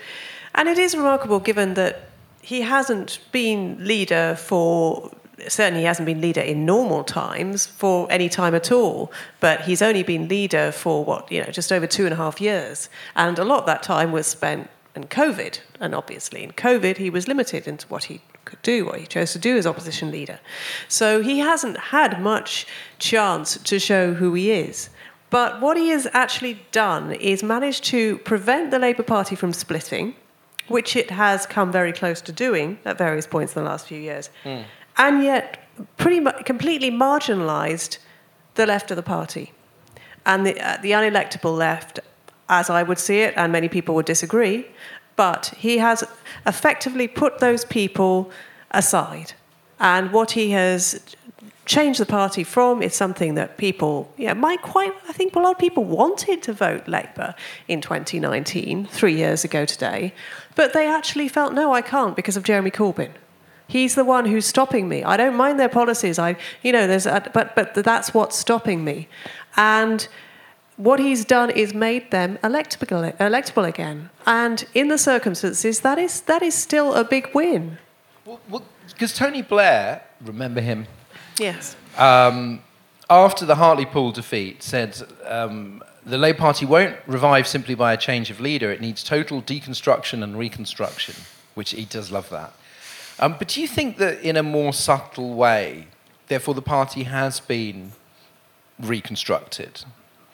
[0.54, 2.10] and it is remarkable given that
[2.42, 5.12] he hasn't been leader for,
[5.48, 9.82] certainly he hasn't been leader in normal times for any time at all, but he's
[9.82, 12.90] only been leader for what, you know, just over two and a half years.
[13.16, 15.60] And a lot of that time was spent in COVID.
[15.80, 19.34] And obviously, in COVID, he was limited into what he could do, what he chose
[19.34, 20.40] to do as opposition leader.
[20.88, 22.68] So he hasn't had much
[23.00, 24.90] chance to show who he is.
[25.30, 30.16] But what he has actually done is managed to prevent the Labour Party from splitting,
[30.68, 34.00] which it has come very close to doing at various points in the last few
[34.00, 34.30] years,
[34.98, 37.98] and yet pretty much completely marginalised
[38.56, 39.52] the left of the party.
[40.26, 42.00] And the, uh, the unelectable left,
[42.50, 44.66] as I would see it, and many people would disagree,
[45.16, 46.04] but he has
[46.46, 48.32] effectively put those people
[48.72, 49.34] aside.
[49.80, 51.00] And what he has
[51.66, 55.52] changed the party from is something that people, yeah, might quite, I think a lot
[55.52, 57.36] of people wanted to vote Labour
[57.68, 60.14] in 2019, three years ago today,
[60.56, 63.12] but they actually felt, no, I can't because of Jeremy Corbyn.
[63.68, 65.04] He's the one who's stopping me.
[65.04, 66.20] I don't mind their policies.
[66.20, 69.08] I, you know, there's, a, but but that's what's stopping me,
[69.58, 70.08] and
[70.78, 74.12] what he's done is made them electable, electable again.
[74.28, 77.80] And in the circumstances, that is that is still a big win.
[78.24, 80.86] Well, because Tony Blair, remember him?
[81.40, 81.76] Yes.
[81.98, 82.62] Um,
[83.10, 88.30] after the Hartlepool defeat, said um, the Labour Party won't revive simply by a change
[88.30, 88.72] of leader.
[88.72, 91.16] It needs total deconstruction and reconstruction,
[91.54, 92.54] which he does love that.
[93.20, 95.88] Um, but do you think that in a more subtle way,
[96.28, 97.94] therefore, the party has been
[98.80, 99.84] reconstructed?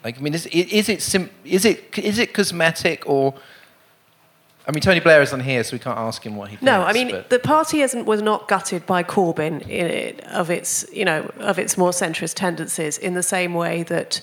[0.02, 3.34] Like, I mean, is, is it sim- is it is it cosmetic or?
[4.66, 6.64] I mean, Tony Blair isn't here, so we can't ask him what he thinks.
[6.64, 10.50] No, I mean but- the party isn't, was not gutted by Corbyn in it, of
[10.50, 14.20] its you know of its more centrist tendencies in the same way that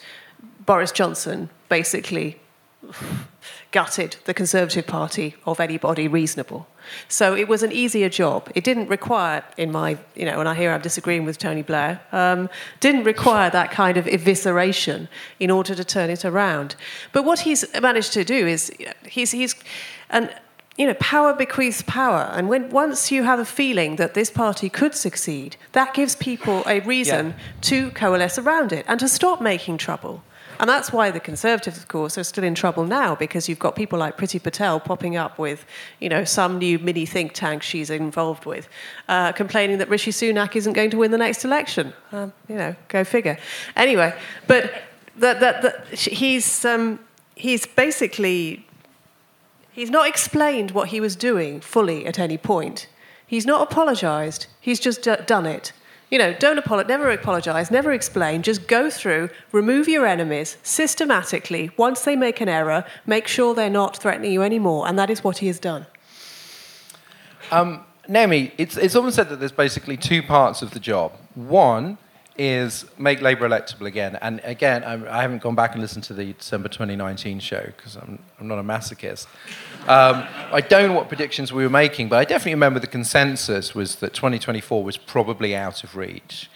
[0.66, 2.40] Boris Johnson basically
[3.72, 6.68] gutted the Conservative Party of anybody reasonable.
[7.08, 8.50] So it was an easier job.
[8.56, 12.02] It didn't require, in my, you know, and I hear I'm disagreeing with Tony Blair,
[12.12, 15.08] um, didn't require that kind of evisceration
[15.40, 16.76] in order to turn it around.
[17.12, 18.72] But what he's managed to do is
[19.08, 19.56] he's, he's,
[20.10, 20.34] and
[20.78, 22.32] you know, power bequeaths power.
[22.34, 26.64] And when once you have a feeling that this party could succeed, that gives people
[26.66, 27.34] a reason Yeah.
[27.62, 30.24] to coalesce around it and to stop making trouble.
[30.58, 33.76] And that's why the Conservatives, of course, are still in trouble now because you've got
[33.76, 35.66] people like Priti Patel popping up with,
[36.00, 38.70] you know, some new mini think tank she's involved with,
[39.10, 41.94] uh, complaining that Rishi Sunak isn't going to win the next election.
[42.14, 43.38] Um, you know, go figure.
[43.76, 44.14] Anyway,
[44.48, 44.72] but
[45.18, 47.00] that, that, that he's um,
[47.36, 48.66] he's basically
[49.80, 52.88] He's not explained what he was doing fully at any point.
[53.26, 54.48] He's not apologised.
[54.60, 55.72] He's just d- done it.
[56.12, 58.42] You know, don't apologize, never apologise, never explain.
[58.42, 61.72] Just go through, remove your enemies systematically.
[61.78, 64.86] Once they make an error, make sure they're not threatening you anymore.
[64.86, 65.86] And that is what he has done.
[67.50, 71.14] Um, Naomi, it's, it's often said that there's basically two parts of the job.
[71.36, 71.98] One
[72.40, 74.18] is make Labour electable again.
[74.22, 77.98] And again, I'm, I haven't gone back and listened to the December 2019 show because
[77.98, 79.28] I'm, I'm not a masochist.
[79.90, 83.76] Um, I don't know what predictions we were making, but I definitely remember the consensus
[83.76, 86.50] was that 2024 was probably out of reach.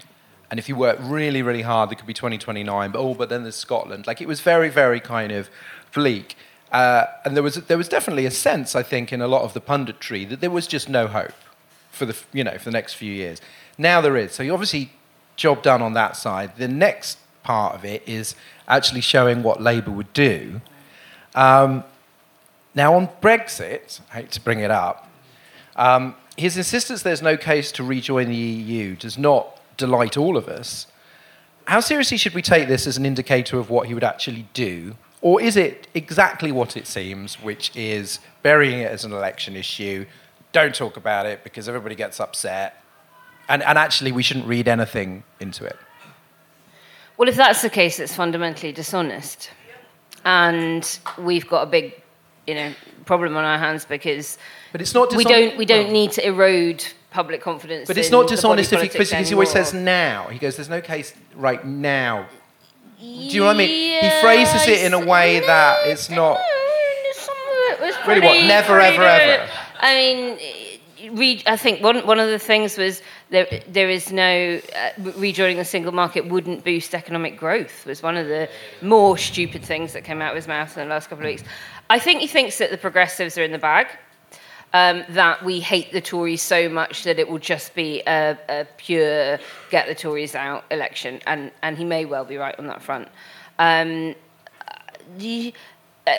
[0.49, 2.91] And if you work really, really hard, it could be 2029.
[2.91, 4.07] But oh, but then there's Scotland.
[4.07, 5.49] Like it was very, very kind of
[5.93, 6.37] bleak.
[6.71, 9.53] Uh, and there was there was definitely a sense, I think, in a lot of
[9.53, 11.33] the punditry that there was just no hope
[11.91, 13.41] for the you know for the next few years.
[13.77, 14.31] Now there is.
[14.31, 14.91] So you obviously
[15.35, 16.57] job done on that side.
[16.57, 18.35] The next part of it is
[18.67, 20.61] actually showing what Labour would do.
[21.35, 21.83] Um,
[22.75, 25.09] now on Brexit, I hate to bring it up.
[25.75, 30.47] Um, his insistence there's no case to rejoin the EU does not delight all of
[30.47, 30.87] us.
[31.65, 34.95] How seriously should we take this as an indicator of what he would actually do?
[35.21, 40.05] Or is it exactly what it seems, which is burying it as an election issue,
[40.51, 42.82] don't talk about it because everybody gets upset,
[43.49, 45.77] and, and actually we shouldn't read anything into it?
[47.17, 49.51] Well, if that's the case, it's fundamentally dishonest.
[50.25, 52.01] And we've got a big,
[52.47, 52.73] you know,
[53.05, 54.37] problem on our hands because
[54.71, 57.87] But it's not we don't we don't need to erode public confidence.
[57.87, 60.27] But it's not dishonest if he, because he always says now.
[60.27, 62.27] He goes, there's no case right now.
[62.99, 64.01] Do you know what I mean?
[64.01, 66.39] He phrases it in a way that it's not.
[67.13, 68.45] Some of it was Really what?
[68.45, 69.49] Never, pretty ever, ever?
[69.79, 73.01] I mean, eh, re- I think one, one of the things was
[73.33, 78.15] there, there is no uh, rejoining the single market wouldn't boost economic growth was one
[78.15, 78.47] of the
[78.83, 81.43] more stupid things that came out of his mouth in the last couple of weeks.
[81.89, 83.87] I think he thinks that the progressives are in the bag.
[84.75, 88.65] Um, that we hate the Tories so much that it will just be a, a
[88.77, 89.37] pure
[89.69, 93.07] get the Tories out election, and, and he may well be right on that front.
[93.59, 94.15] Um,
[95.19, 95.53] the,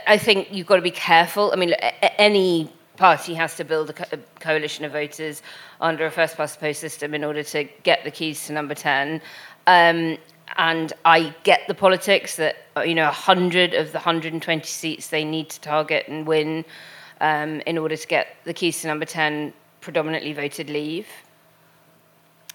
[0.06, 1.50] I think you've got to be careful.
[1.52, 1.72] I mean,
[2.16, 5.42] any party has to build a, co- a coalition of voters
[5.80, 8.74] under a first past the post system in order to get the keys to number
[8.74, 9.20] 10.
[9.66, 10.18] Um,
[10.56, 15.48] and I get the politics that, you know, 100 of the 120 seats they need
[15.50, 16.64] to target and win
[17.20, 21.08] um, in order to get the keys to number 10 predominantly voted leave.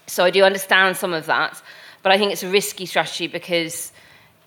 [0.06, 1.60] So I do understand some of that,
[2.02, 3.92] but I think it's a risky strategy because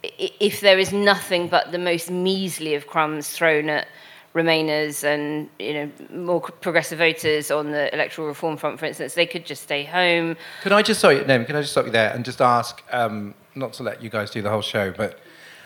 [0.03, 3.87] if there is nothing but the most measly of crumbs thrown at
[4.33, 9.27] Remainers and you know more progressive voters on the electoral reform front, for instance, they
[9.27, 10.35] could just stay home.
[10.63, 13.35] Can I just sorry, Naomi, can I just stop you there and just ask, um,
[13.53, 15.19] not to let you guys do the whole show, but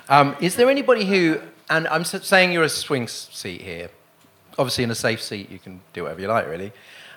[0.10, 1.40] um, is there anybody who,
[1.70, 3.90] and I'm saying you're a swing seat here,
[4.58, 6.74] obviously in a safe seat you can do whatever you like, really,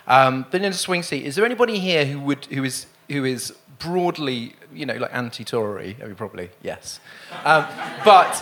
[0.07, 3.25] um, but in a swing seat, is there anybody here who would, who is, who
[3.25, 5.97] is broadly, you know, like anti-Tory?
[6.01, 7.01] I mean, probably yes,
[7.45, 7.67] um,
[8.05, 8.41] but.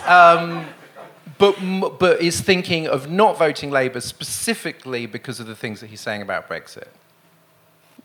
[1.39, 5.87] Um, but, but is thinking of not voting Labour specifically because of the things that
[5.87, 6.87] he's saying about Brexit.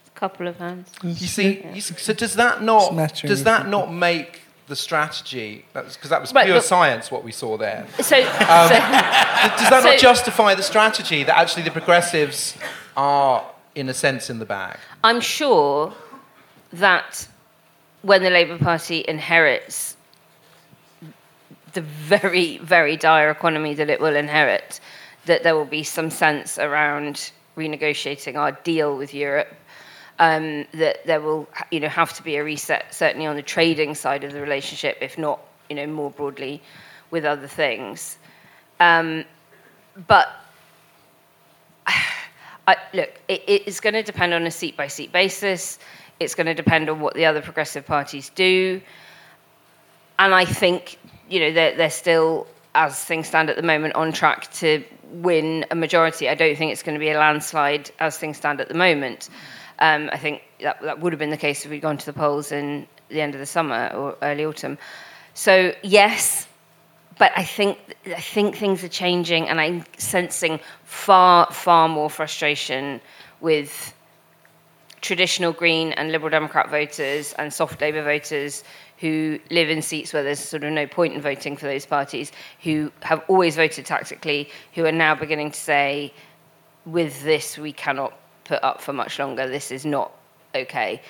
[0.06, 0.90] A couple of hands.
[1.02, 3.70] You see, you see, so does that not Smattering does that people.
[3.80, 5.64] not make the strategy?
[5.72, 7.86] Because that was Right, pure but- science what we saw there.
[7.96, 12.56] So, so Does that So- not justify the strategy that actually the progressives
[12.96, 13.44] are,
[13.74, 14.78] in a sense, in the bag?
[15.02, 15.92] I'm sure
[16.72, 17.26] that
[18.02, 19.93] when the Labour Party inherits
[21.74, 24.80] the very, very dire economy that it will inherit,
[25.26, 29.54] that there will be some sense around renegotiating our deal with Europe.
[30.20, 33.96] Um, that there will, you know, have to be a reset, certainly on the trading
[33.96, 36.62] side of the relationship, if not, you know, more broadly
[37.10, 38.16] with other things.
[38.78, 39.24] Um,
[40.06, 40.28] but
[42.66, 45.78] I, look, it, it's going to depend on a seat by seat basis.
[46.20, 48.80] It's going to depend on what the other progressive parties do.
[50.18, 50.98] And I think,
[51.28, 55.64] you know, they're, they're still, as things stand at the moment, on track to win
[55.70, 56.28] a majority.
[56.28, 59.28] I don't think it's going to be a landslide as things stand at the moment.
[59.78, 62.12] Um, I think that, that would have been the case if we'd gone to the
[62.12, 64.78] polls in the end of the summer or early autumn.
[65.34, 66.46] So, yes,
[67.18, 73.00] but I think I think things are changing, and I'm sensing far far more frustration
[73.40, 73.94] with
[75.04, 78.64] traditional Green and Liberal Democrat voters and soft Labour voters
[78.96, 82.32] who live in seats where there's sort of no point in voting for those parties,
[82.62, 86.10] who have always voted tactically, who are now beginning to say,
[86.86, 89.46] with this we cannot put up for much longer.
[89.46, 90.10] This is not
[90.54, 91.02] okay.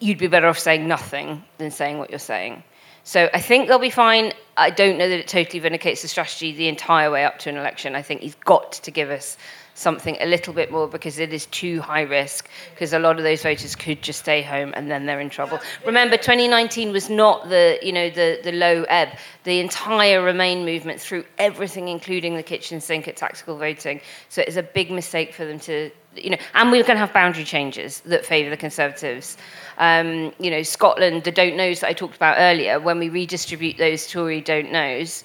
[0.00, 2.62] You'd be better off saying nothing than saying what you're saying.
[3.02, 4.32] So I think they'll be fine.
[4.56, 7.58] I don't know that it totally vindicates the strategy the entire way up to an
[7.58, 7.94] election.
[7.94, 9.36] I think he's got to give us
[9.74, 13.24] something a little bit more because it is too high risk because a lot of
[13.24, 15.58] those voters could just stay home and then they're in trouble.
[15.84, 19.08] Remember 2019 was not the you know the the low ebb.
[19.42, 24.00] The entire remain movement threw everything including the kitchen sink at tactical voting.
[24.28, 27.12] So it's a big mistake for them to you know and we're going to have
[27.12, 29.36] boundary changes that favour the conservatives.
[29.78, 33.76] Um, you know Scotland the don't knows that I talked about earlier when we redistribute
[33.76, 35.24] those Tory don't knows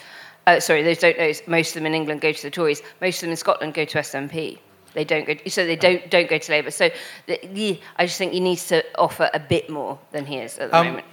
[0.50, 1.32] uh, sorry, those don't know.
[1.47, 2.82] Most of them in England go to the Tories.
[3.02, 4.58] Most of them in Scotland go to SNP.
[4.93, 5.36] They don't go.
[5.47, 6.72] So they don't don't go to Labour.
[6.72, 6.89] So
[7.28, 10.58] the, the, I just think he needs to offer a bit more than he is
[10.58, 11.06] at the Um, moment.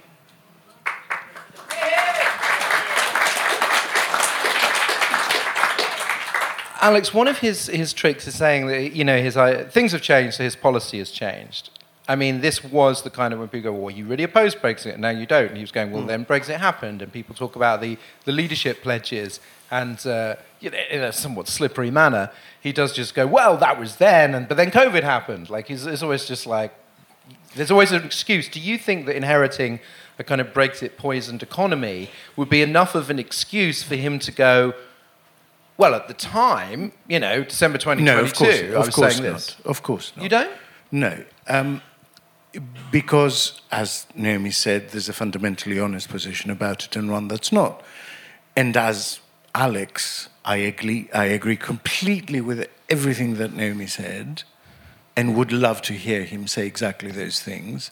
[6.79, 10.01] Alex, one of his, his tricks is saying that you know his uh, things have
[10.01, 11.69] changed, so his policy has changed.
[12.09, 14.93] I mean, this was the kind of when people go, "Well, you really opposed Brexit,
[14.93, 17.55] and now you don't." And he was going, "Well, then Brexit happened," and people talk
[17.55, 19.39] about the, the leadership pledges,
[19.69, 22.31] and uh, you know, in a somewhat slippery manner,
[22.61, 25.49] he does just go, "Well, that was then," and but then COVID happened.
[25.49, 26.73] Like he's, it's always just like
[27.55, 28.47] there's always an excuse.
[28.47, 29.79] Do you think that inheriting
[30.19, 34.31] a kind of Brexit poisoned economy would be enough of an excuse for him to
[34.31, 34.73] go?
[35.77, 39.13] Well, at the time, you know, December 2022, No, of course, I of was course
[39.17, 39.33] saying not.
[39.33, 39.55] this.
[39.65, 40.23] Of course not.
[40.23, 40.51] You don't?
[40.91, 41.23] No.
[41.47, 41.81] Um,
[42.91, 47.83] because, as Naomi said, there's a fundamentally honest position about it and one that's not.
[48.55, 49.19] And as
[49.53, 54.43] Alex, I agree, I agree completely with everything that Naomi said
[55.15, 57.91] and would love to hear him say exactly those things.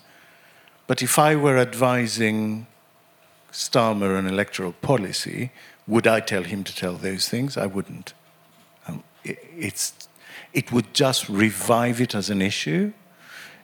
[0.88, 2.68] But if I were advising
[3.52, 5.52] Starmer on electoral policy,
[5.88, 7.58] would I tell him to tell those things?
[7.58, 8.14] I wouldn't.
[8.88, 9.94] Um, it, it's,
[10.54, 12.94] it would just revive it as an issue,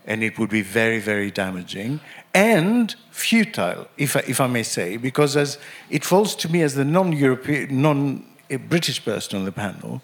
[0.05, 1.99] and it would be very, very damaging
[2.33, 5.57] and futile, if I, if I may say, because as
[5.89, 10.01] it falls to me as the non-European, non-British person on the panel,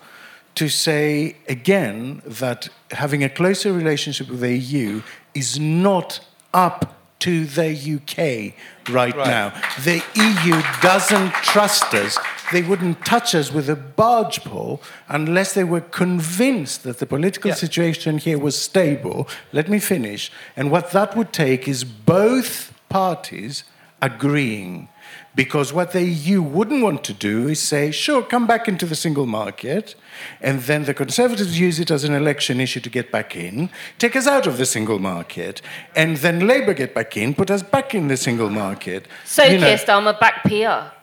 [0.55, 5.01] to say again that having a closer relationship with the EU
[5.33, 6.19] is not
[6.53, 8.53] up to the UK
[8.93, 9.27] right, Right.
[9.27, 9.53] now.
[9.83, 12.17] The EU doesn't trust us.
[12.53, 17.49] They wouldn't touch us with a barge pole unless they were convinced that the political
[17.49, 17.55] Yeah.
[17.55, 19.27] situation here was stable.
[19.51, 20.31] Let me finish.
[20.55, 23.63] And what that would take is both parties
[24.01, 24.87] agreeing.
[25.35, 28.95] Because what the EU wouldn't want to do is say, sure, come back into the
[28.95, 29.95] single market,
[30.41, 33.69] and then the Conservatives use it as an election issue to get back in,
[33.99, 35.61] take us out of the single market,
[35.95, 39.05] and then Labour get back in, put us back in the single market.
[39.25, 40.96] So You know, Keir Starmer, back PR.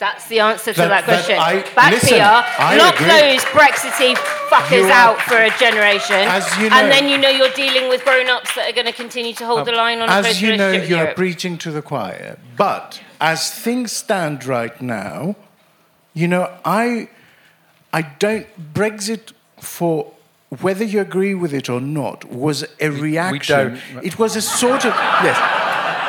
[0.00, 1.38] That's the answer to That- that, that question.
[1.38, 2.22] I- back listen, PR.
[2.58, 3.06] I Lock agree.
[3.06, 4.14] those Brexity
[4.48, 6.16] fuckers are- out for a generation.
[6.16, 8.92] As you know- and then you know you're dealing with grown-ups that are going to
[8.94, 11.16] continue to hold um, the line on a As you know, you are Europe.
[11.16, 12.38] preaching to the choir.
[12.56, 15.36] But as things stand right now,
[16.14, 17.10] you know, I,
[17.92, 18.46] I don't.
[18.72, 20.12] Brexit, for
[20.62, 23.78] whether you agree with it or not, was a reaction.
[23.94, 24.02] don't.
[24.04, 25.36] It was a sort of yes.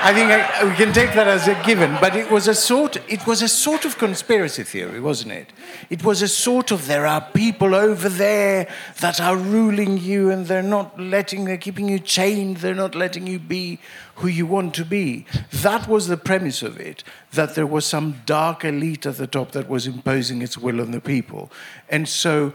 [0.03, 1.95] I think I, we can take that as a given.
[2.01, 2.97] But it was a sort.
[3.07, 5.53] It was a sort of conspiracy theory, wasn't it?
[5.91, 8.67] It was a sort of there are people over there
[8.99, 11.45] that are ruling you, and they're not letting.
[11.45, 12.57] They're keeping you chained.
[12.57, 13.77] They're not letting you be
[14.15, 15.27] who you want to be.
[15.51, 17.03] That was the premise of it.
[17.33, 20.89] That there was some dark elite at the top that was imposing its will on
[20.89, 21.51] the people,
[21.89, 22.53] and so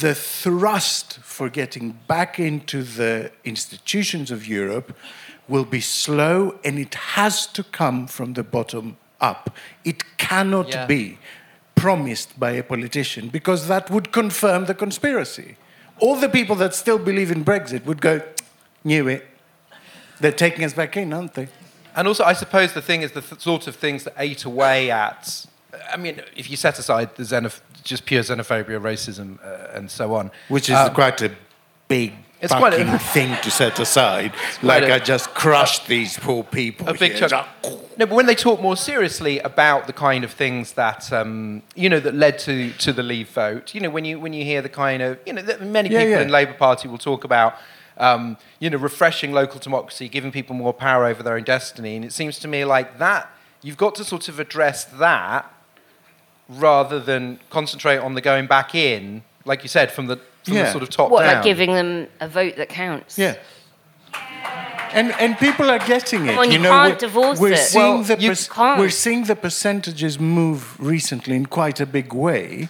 [0.00, 4.96] the thrust for getting back into the institutions of Europe
[5.48, 9.50] will be slow and it has to come from the bottom up.
[9.84, 10.86] It cannot Yeah.
[10.86, 11.18] be
[11.74, 15.56] promised by a politician because that would confirm the conspiracy.
[16.00, 18.20] All the people that still believe in Brexit would go,
[18.84, 19.26] knew it.
[20.20, 21.48] They're taking us back in, aren't they?
[21.96, 24.90] And also, I suppose the thing is the th- sort of things that ate away
[24.90, 25.46] at.
[25.92, 30.14] I mean, if you set aside the xenoph- just pure xenophobia, racism, uh, and so
[30.14, 31.30] on, Which is um, quite a
[31.88, 34.32] big it's quite a- thing to set aside.
[34.62, 36.88] Like a- I just crushed these poor people.
[36.88, 37.28] a big here.
[37.28, 37.46] chunk.
[37.98, 41.88] No, but when they talk more seriously about the kind of things that um, you
[41.88, 44.62] know that led to, to the Leave vote, you know, when you when you hear
[44.62, 46.20] the kind of you know that many Yeah, people yeah.
[46.22, 47.54] in Labour Party will talk about.
[48.00, 52.04] Um, you know, refreshing local democracy, giving people more power over their own destiny, and
[52.04, 53.28] it seems to me like that
[53.60, 55.52] you've got to sort of address that
[56.48, 60.18] rather than concentrate on the going back in, like you said, from the
[60.48, 60.72] from the Yeah.
[60.72, 61.34] sort of top What, down.
[61.36, 63.18] like giving them a vote that counts?
[63.18, 63.34] Yeah.
[64.92, 66.36] And, and people are getting it.
[66.36, 67.58] Well, you know, can't we're, divorce we're it.
[67.58, 68.80] Seeing Well, the you perc- can't.
[68.80, 72.68] We're seeing the percentages move recently in quite a big way.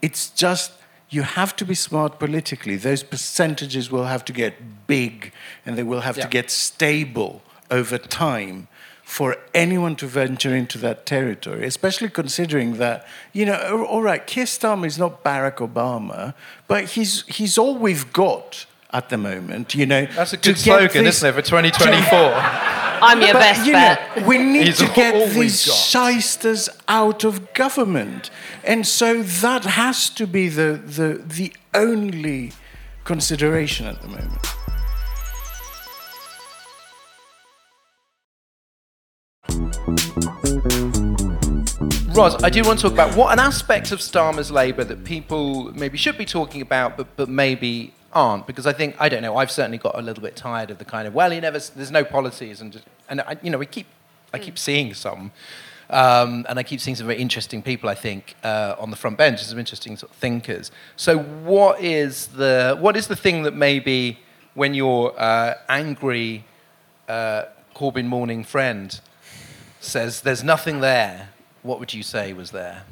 [0.00, 0.72] It's just
[1.10, 2.76] you have to be smart politically.
[2.76, 5.32] Those percentages will have to get big
[5.66, 6.24] and they will have Yeah.
[6.24, 8.68] to get stable over time
[9.08, 14.44] for anyone to venture into that territory, especially considering that, you know, all right, Keir
[14.44, 16.34] Starmer is not Barack Obama,
[16.66, 20.04] but he's, he's all we've got at the moment, you know.
[20.14, 22.18] That's a good slogan, this- isn't it, for 2024?
[23.00, 24.16] I'm your but, best you bet.
[24.18, 25.72] Know, we need He's to get we've these got.
[25.74, 28.28] shysters out of government.
[28.62, 32.52] And so that has to be the, the, the only
[33.04, 34.46] consideration at the moment.
[42.14, 45.72] Ros, I do want to talk about what an aspect of Starmer's Labour that people
[45.72, 48.46] maybe should be talking about, but, but maybe aren't.
[48.46, 50.84] Because I think, I don't know, I've certainly got a little bit tired of the
[50.84, 52.60] kind of, well, he never, there's no policies.
[52.60, 53.86] And, just, and I, you know, we keep,
[54.34, 55.32] I keep seeing some.
[55.88, 59.16] Um, and I keep seeing some very interesting people, I think, uh, on the front
[59.16, 60.70] bench, some interesting sort of thinkers.
[60.96, 64.18] So, what is the, what is the thing that maybe
[64.52, 66.44] when your uh, angry
[67.08, 69.00] uh, Corbyn mourning friend
[69.80, 71.30] says there's nothing there,
[71.62, 72.82] what would you say was there?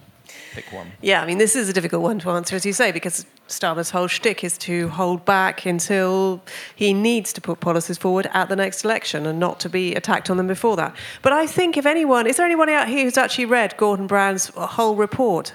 [0.52, 0.92] Pick one.
[1.02, 3.90] Yeah, I mean, this is a difficult one to answer, as you say, because Starmer's
[3.90, 6.40] whole shtick is to hold back until
[6.74, 10.30] he needs to put policies forward at the next election and not to be attacked
[10.30, 10.96] on them before that.
[11.22, 14.46] But I think if anyone, is there anyone out here who's actually read Gordon Brown's
[14.48, 15.52] whole report?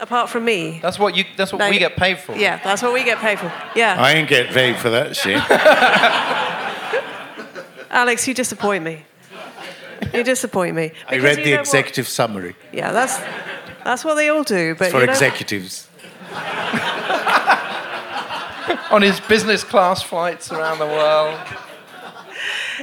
[0.00, 0.80] Apart from me.
[0.82, 1.24] That's what you.
[1.36, 2.34] That's what No, we get paid for.
[2.34, 3.52] Yeah, that's what we get paid for.
[3.76, 3.96] Yeah.
[3.98, 5.36] I ain't get paid for that shit.
[7.90, 9.04] Alex, you disappoint me.
[10.14, 10.92] You disappoint me.
[11.08, 11.60] I read the know what?
[11.60, 13.18] executive summary Yeah, that's
[13.84, 14.74] that's what they all do.
[14.74, 15.88] But for you know, executives.
[18.90, 21.38] On his business class flights around the world.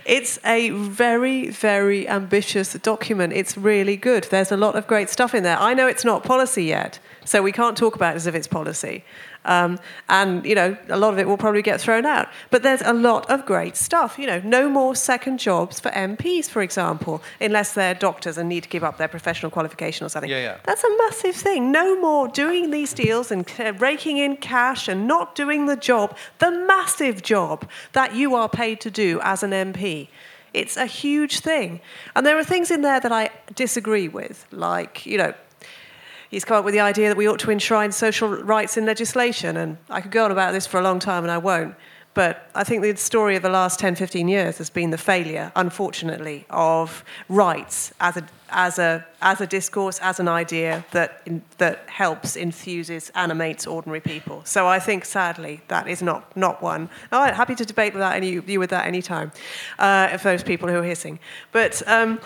[0.06, 3.34] It's a very, very ambitious document.
[3.34, 4.26] It's really good.
[4.26, 5.60] There's a lot of great stuff in there.
[5.60, 8.48] I know it's not policy yet, so we can't talk about it as if it's
[8.48, 9.04] policy.
[9.48, 9.80] Um,
[10.10, 12.28] and, you know, a lot of it will probably get thrown out.
[12.52, 14.20] But there's a lot of great stuff.
[14.20, 18.64] You know, no more second jobs for MPs, for example, unless they're doctors and need
[18.64, 20.30] to give up their professional qualification or something.
[20.30, 20.58] Yeah, yeah.
[20.66, 21.72] That's a massive thing.
[21.72, 23.48] No more doing these deals and
[23.80, 28.82] raking in cash and not doing the job, the massive job that you are paid
[28.82, 30.10] to do as an MP.
[30.54, 31.82] It's a huge thing.
[32.16, 35.34] And there are things in there that I disagree with, like, you know,
[36.30, 39.58] he's come up with the idea that we ought to enshrine social rights in legislation.
[39.58, 41.76] And I could go on about this for a long time, and I won't.
[42.18, 45.52] But I think the story of the last 10, 15 years has been the failure,
[45.56, 51.44] unfortunately, of rights as a, as a, as a discourse, as an idea that, in,
[51.60, 54.42] that helps, infuses, animates ordinary people.
[54.46, 56.90] So I think, sadly, that is not, not one.
[57.12, 59.32] Right, happy to debate with that, any, you with that any time,
[59.78, 61.20] uh, if those people who are hissing.
[61.52, 62.20] But um,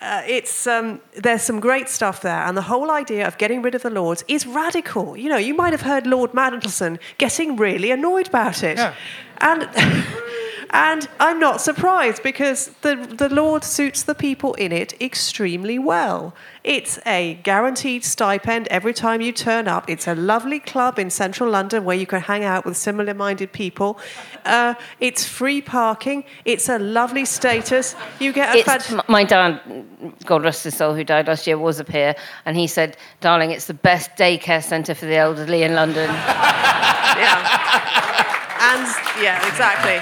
[0.00, 3.74] uh, it's um, there's some great stuff there, and the whole idea of getting rid
[3.74, 5.16] of the Lords is radical.
[5.16, 8.94] You know, you might have heard Lord Mandelson getting really annoyed about it, Yeah.
[9.40, 9.68] and
[10.70, 16.34] And I'm not surprised because the, the Lord suits the people in it extremely well.
[16.62, 19.88] It's a guaranteed stipend every time you turn up.
[19.88, 23.52] It's a lovely club in central London where you can hang out with similar minded
[23.52, 23.98] people.
[24.44, 26.24] Uh, it's free parking.
[26.44, 27.96] It's a lovely status.
[28.20, 29.60] You get a It's, fant- my dad,
[30.26, 32.14] God rest his soul, who died last year, was a peer,
[32.44, 36.10] and he said, "Darling, it's the best daycare centre for the elderly in London."
[37.18, 37.42] Yeah.
[38.60, 38.86] And
[39.20, 39.98] yeah, exactly.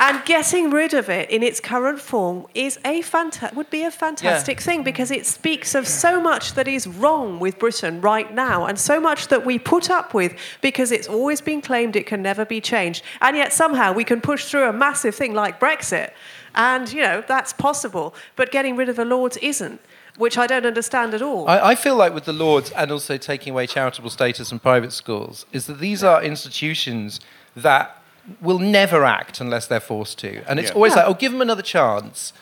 [0.00, 3.90] And getting rid of it in its current form is a fanta- would be a
[3.90, 8.66] fantastic thing because it speaks of so much that is wrong with Britain right now
[8.66, 12.22] and so much that we put up with because it's always been claimed it can
[12.22, 13.02] never be changed.
[13.20, 16.12] And yet somehow we can push through a massive thing like Brexit.
[16.54, 18.14] And, you know, that's possible.
[18.36, 19.80] But getting rid of the Lords isn't,
[20.16, 21.48] which I don't understand at all.
[21.48, 24.92] I, I feel like with the Lords and also taking away charitable status and private
[24.92, 27.20] schools, is that these are institutions
[27.56, 27.97] that
[28.40, 30.42] will never act unless they're forced to.
[30.48, 30.74] And it's Yeah.
[30.74, 31.00] always Yeah.
[31.00, 32.32] like, oh, give them another chance.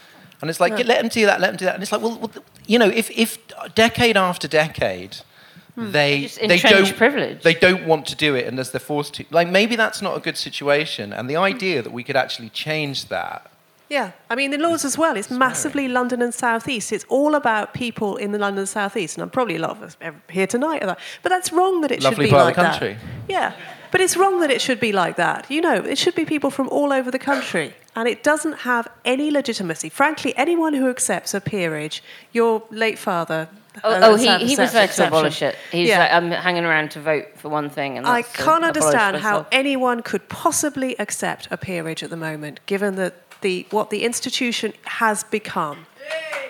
[0.40, 0.84] And it's like, Yeah.
[0.86, 1.74] let them do that, let them do that.
[1.74, 2.30] And it's like, well, well
[2.66, 3.38] you know, if, if
[3.74, 5.16] decade after decade,
[5.74, 5.92] hmm.
[5.92, 7.42] they, they, don't, privilege.
[7.42, 9.24] they don't want to do it unless they're forced to.
[9.30, 11.12] Like, maybe that's not a good situation.
[11.12, 11.42] And the hmm.
[11.42, 13.50] idea that we could actually change that
[13.88, 15.16] Yeah, I mean the laws as well.
[15.16, 16.92] It's massively London and South East.
[16.92, 19.82] It's all about people in the London South East, and I'm probably a lot of
[19.82, 19.96] us
[20.28, 20.98] here tonight are that.
[21.22, 22.94] But that's wrong that it Lovely should be part like of the country.
[22.94, 23.32] that.
[23.32, 23.52] Yeah,
[23.90, 25.50] but it's wrong that it should be like that.
[25.50, 28.88] You know, it should be people from all over the country, and it doesn't have
[29.04, 29.88] any legitimacy.
[29.88, 33.48] Frankly, anyone who accepts a peerage, your late father.
[33.84, 35.54] Oh, uh, oh he, he there to abolish it.
[35.70, 35.98] He's Yeah.
[35.98, 37.98] like, I'm hanging around to vote for one thing.
[37.98, 42.96] And I can't understand how anyone could possibly accept a peerage at the moment, given
[42.96, 45.86] that the what the institution has become.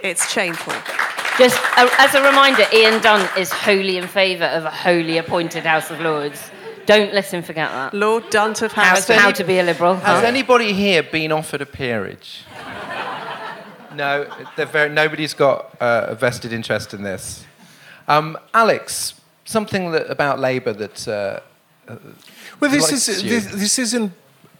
[0.02, 0.74] It's shameful.
[1.38, 5.64] Just uh, as a reminder, Ian Dunt is wholly in favour of a wholly appointed
[5.64, 6.50] House of Lords.
[6.86, 7.94] Don't let him forget that.
[7.94, 9.08] Lord Dunt of How, House.
[9.08, 9.96] how to be a liberal.
[9.96, 10.26] Has huh?
[10.26, 12.44] anybody here been offered a peerage?
[13.94, 14.26] no,
[14.56, 17.44] very, nobody's got uh, a vested interest in this.
[18.08, 21.08] Um, Alex, something that, about Labour that.
[21.08, 21.40] Uh,
[22.60, 23.30] Well, this, is, you.
[23.30, 24.12] this, this isn't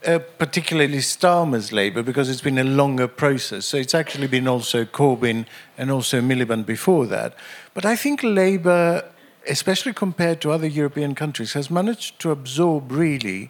[0.05, 3.65] uh, particularly Starmer's Labour because it's been a longer process.
[3.65, 5.45] So it's actually been also Corbyn
[5.77, 7.33] and also Miliband before that.
[7.73, 9.03] But I think Labour,
[9.49, 13.49] especially compared to other European countries, has managed to absorb really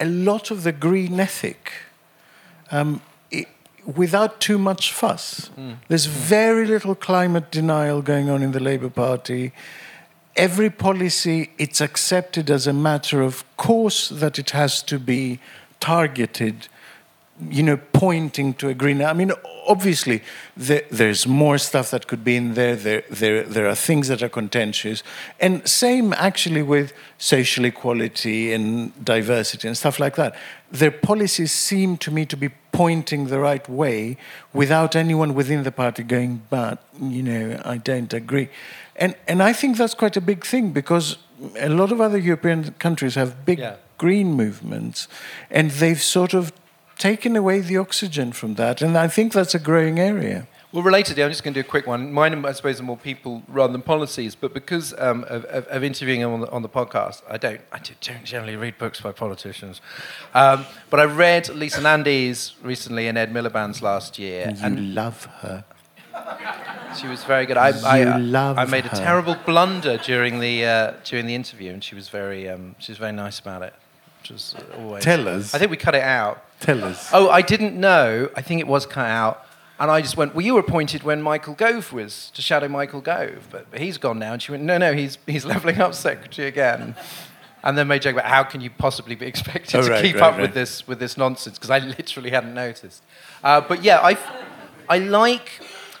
[0.00, 1.72] a lot of the green ethic
[2.70, 3.00] um,
[3.32, 3.46] i
[3.94, 5.50] without too much fuss.
[5.86, 9.52] There's very little climate denial going on in the Labour Party.
[10.34, 15.38] Every policy it's accepted as a matter of course that it has to be
[15.78, 16.66] targeted
[17.50, 19.30] you know pointing to a green i mean
[19.68, 20.22] obviously
[20.56, 22.74] there, there's more stuff that could be in there.
[22.76, 25.02] there there there are things that are contentious
[25.38, 30.34] and same actually with social equality and diversity and stuff like that
[30.70, 34.16] their policies seem to me to be pointing the right way
[34.54, 38.48] without anyone within the party going but you know i don't agree
[38.98, 41.18] and, and I think that's quite a big thing because
[41.58, 43.74] a lot of other European countries have big Yeah.
[43.98, 45.06] green movements
[45.50, 46.50] and they've sort of
[46.98, 48.82] taken away the oxygen from that.
[48.82, 50.46] And I think that's a growing area.
[50.72, 52.12] Well, relatedly, I'm just going to do a quick one.
[52.12, 54.34] Mine, I suppose, are more people rather than policies.
[54.34, 57.60] But because um, of, of, of interviewing them on the, on the podcast, I don't,
[57.72, 59.80] I don't generally read books by politicians.
[60.34, 65.24] Um, but I read Lisa Nandy's recently and Ed Miliband's last year, You and love
[65.40, 65.64] her.
[66.98, 67.56] she was very good.
[67.56, 68.96] I, I, You I- made a her.
[68.96, 72.98] terrible blunder during the uh, during the interview, and she was very um, she was
[72.98, 73.74] very nice about it.
[74.20, 75.04] Which was uh, always.
[75.04, 75.54] Tell us.
[75.54, 76.42] I think we cut it out.
[76.60, 77.10] Tell us.
[77.12, 78.30] Oh, I didn't know.
[78.36, 79.44] I think it was cut out.
[79.78, 83.02] And I just went, Well, you were appointed when Michael Gove was to shadow Michael
[83.02, 84.32] Gove, but, but he's gone now.
[84.32, 86.94] And she went, No, no, he's, he's levelling up secretary again.
[87.62, 90.04] And then made a joke about how can you possibly be expected Oh, to right,
[90.04, 90.42] keep right, up right.
[90.42, 91.58] with this with this nonsense?
[91.58, 93.02] Because I literally hadn't noticed.
[93.42, 94.16] Uh, but yeah, I,
[94.88, 95.50] I like.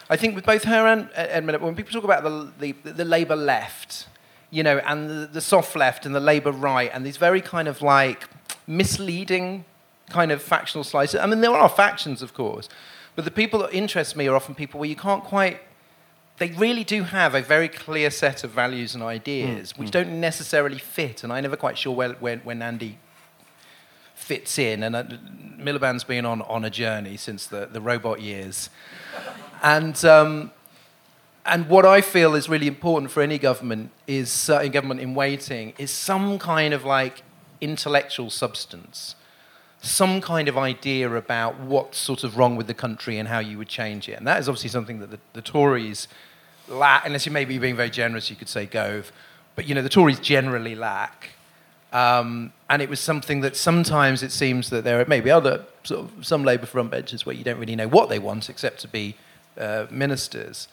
[0.08, 3.04] I think with both her and Ed Miliband, when people talk about the the, the
[3.04, 4.06] Labour left,
[4.50, 7.66] you know, and the, the soft left and the Labour right, and these very kind
[7.66, 8.28] of like
[8.68, 9.64] misleading
[10.10, 11.20] kind of factional slices.
[11.20, 12.68] I mean, there are factions, of course,
[13.14, 15.60] but the people that interest me are often people where you can't quite.
[16.38, 20.78] They really do have a very clear set of values and ideas, which don't necessarily
[20.78, 22.98] fit, and I'm never quite sure where, where, where Andy
[24.16, 24.82] fits in.
[24.82, 25.04] And uh,
[25.56, 28.70] Miliband's been on, on a journey since the, the robot years.
[29.62, 30.52] And, um,
[31.46, 35.72] and what I feel is really important for any government is, uh, government in waiting,
[35.78, 37.22] is some kind of like
[37.62, 39.15] intellectual substance,
[39.88, 43.58] some kind of idea about what's sort of wrong with the country and how you
[43.58, 44.12] would change it.
[44.12, 46.08] And that is obviously something that the, the Tories
[46.68, 49.12] lack, unless you may be being very generous, you could say Gove,
[49.54, 51.30] but you know, the Tories generally lack.
[51.92, 56.00] Um, and it was something that sometimes it seems that there are maybe other sort
[56.00, 58.88] of some Labour front benches where you don't really know what they want except to
[58.88, 59.16] be
[59.56, 60.68] uh, ministers.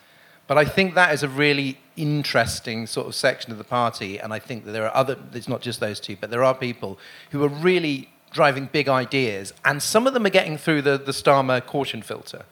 [0.48, 4.34] But I think that is a really interesting sort of section of the party, and
[4.34, 5.18] I think that there are other.
[5.34, 7.00] It's not just those two, but there are people
[7.32, 11.14] who are really driving big ideas, and some of them are getting through the the
[11.14, 12.44] Starmer caution filter.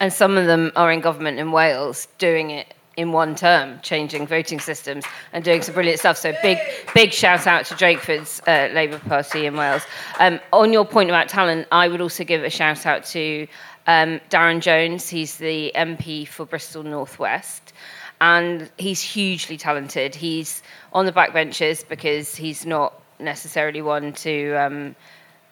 [0.00, 4.26] And some of them are in government in Wales doing it in one term, changing
[4.26, 6.16] voting systems and doing some brilliant stuff.
[6.16, 6.58] So big,
[6.94, 9.82] big shout out to Drakeford's uh, Labour Party in Wales.
[10.18, 13.46] Um, on your point about talent, I would also give a shout out to
[13.86, 15.08] um, Darren Jones.
[15.08, 17.72] He's the MP for Bristol Northwest.
[18.20, 20.14] And he's hugely talented.
[20.14, 20.62] He's
[20.94, 24.96] on the backbenches because he's not necessarily one to um,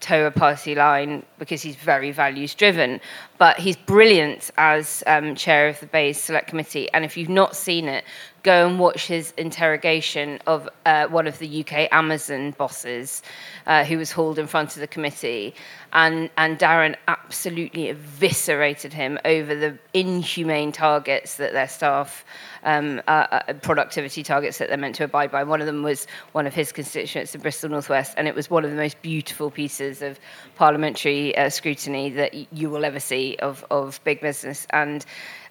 [0.00, 3.00] toe a party line because he's very values driven.
[3.38, 6.88] But he's brilliant as um, chair of the BEIS Select Committee.
[6.92, 8.04] And if you've not seen it,
[8.44, 13.22] go and watch his interrogation of uh, one of the UK Amazon bosses
[13.66, 15.54] uh, who was hauled in front of the committee.
[15.94, 22.24] And, and Darren absolutely eviscerated him over the inhumane targets that their staff
[22.64, 25.42] um, uh, uh, productivity targets that they're meant to abide by.
[25.42, 28.64] One of them was one of his constituents in Bristol Northwest, and it was one
[28.64, 30.20] of the most beautiful pieces of
[30.56, 34.66] parliamentary uh, scrutiny that you will ever see of, of big business.
[34.70, 35.04] And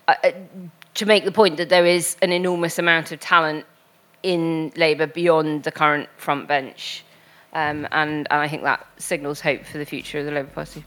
[0.07, 0.31] uh, uh,
[0.95, 3.65] to make the point that there is an enormous amount of talent
[4.21, 7.03] in Labour beyond the current front bench.
[7.53, 10.83] Um, and, and I think that signals hope for the future of the Labour Party.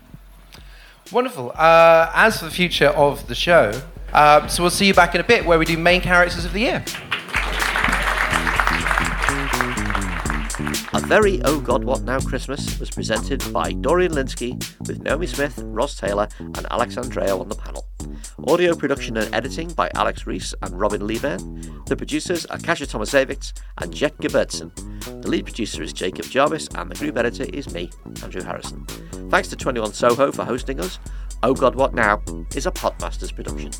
[1.12, 1.52] Wonderful.
[1.54, 3.80] Uh, as for the future of the show,
[4.12, 6.52] uh, so we'll see you back in a bit where we do main characters of
[6.52, 6.84] the year.
[10.96, 14.56] A very Oh God What Now Christmas was presented by Dorian Lynskey
[14.88, 17.86] with Naomi Smith, Ros Taylor, and Alex Andreou on the panel.
[18.48, 21.84] Audio production and editing by Alex Rees and Robin Leeburn.
[21.84, 24.74] The producers are Kasia Tomasiewicz and Jet Gebertson.
[25.20, 27.90] The lead producer is Jacob Jarvis, and the group editor is me,
[28.22, 28.86] Andrew Harrison.
[29.28, 30.98] Thanks to 21 Soho for hosting us.
[31.42, 32.22] Oh God What Now
[32.54, 33.70] is a Podmasters production.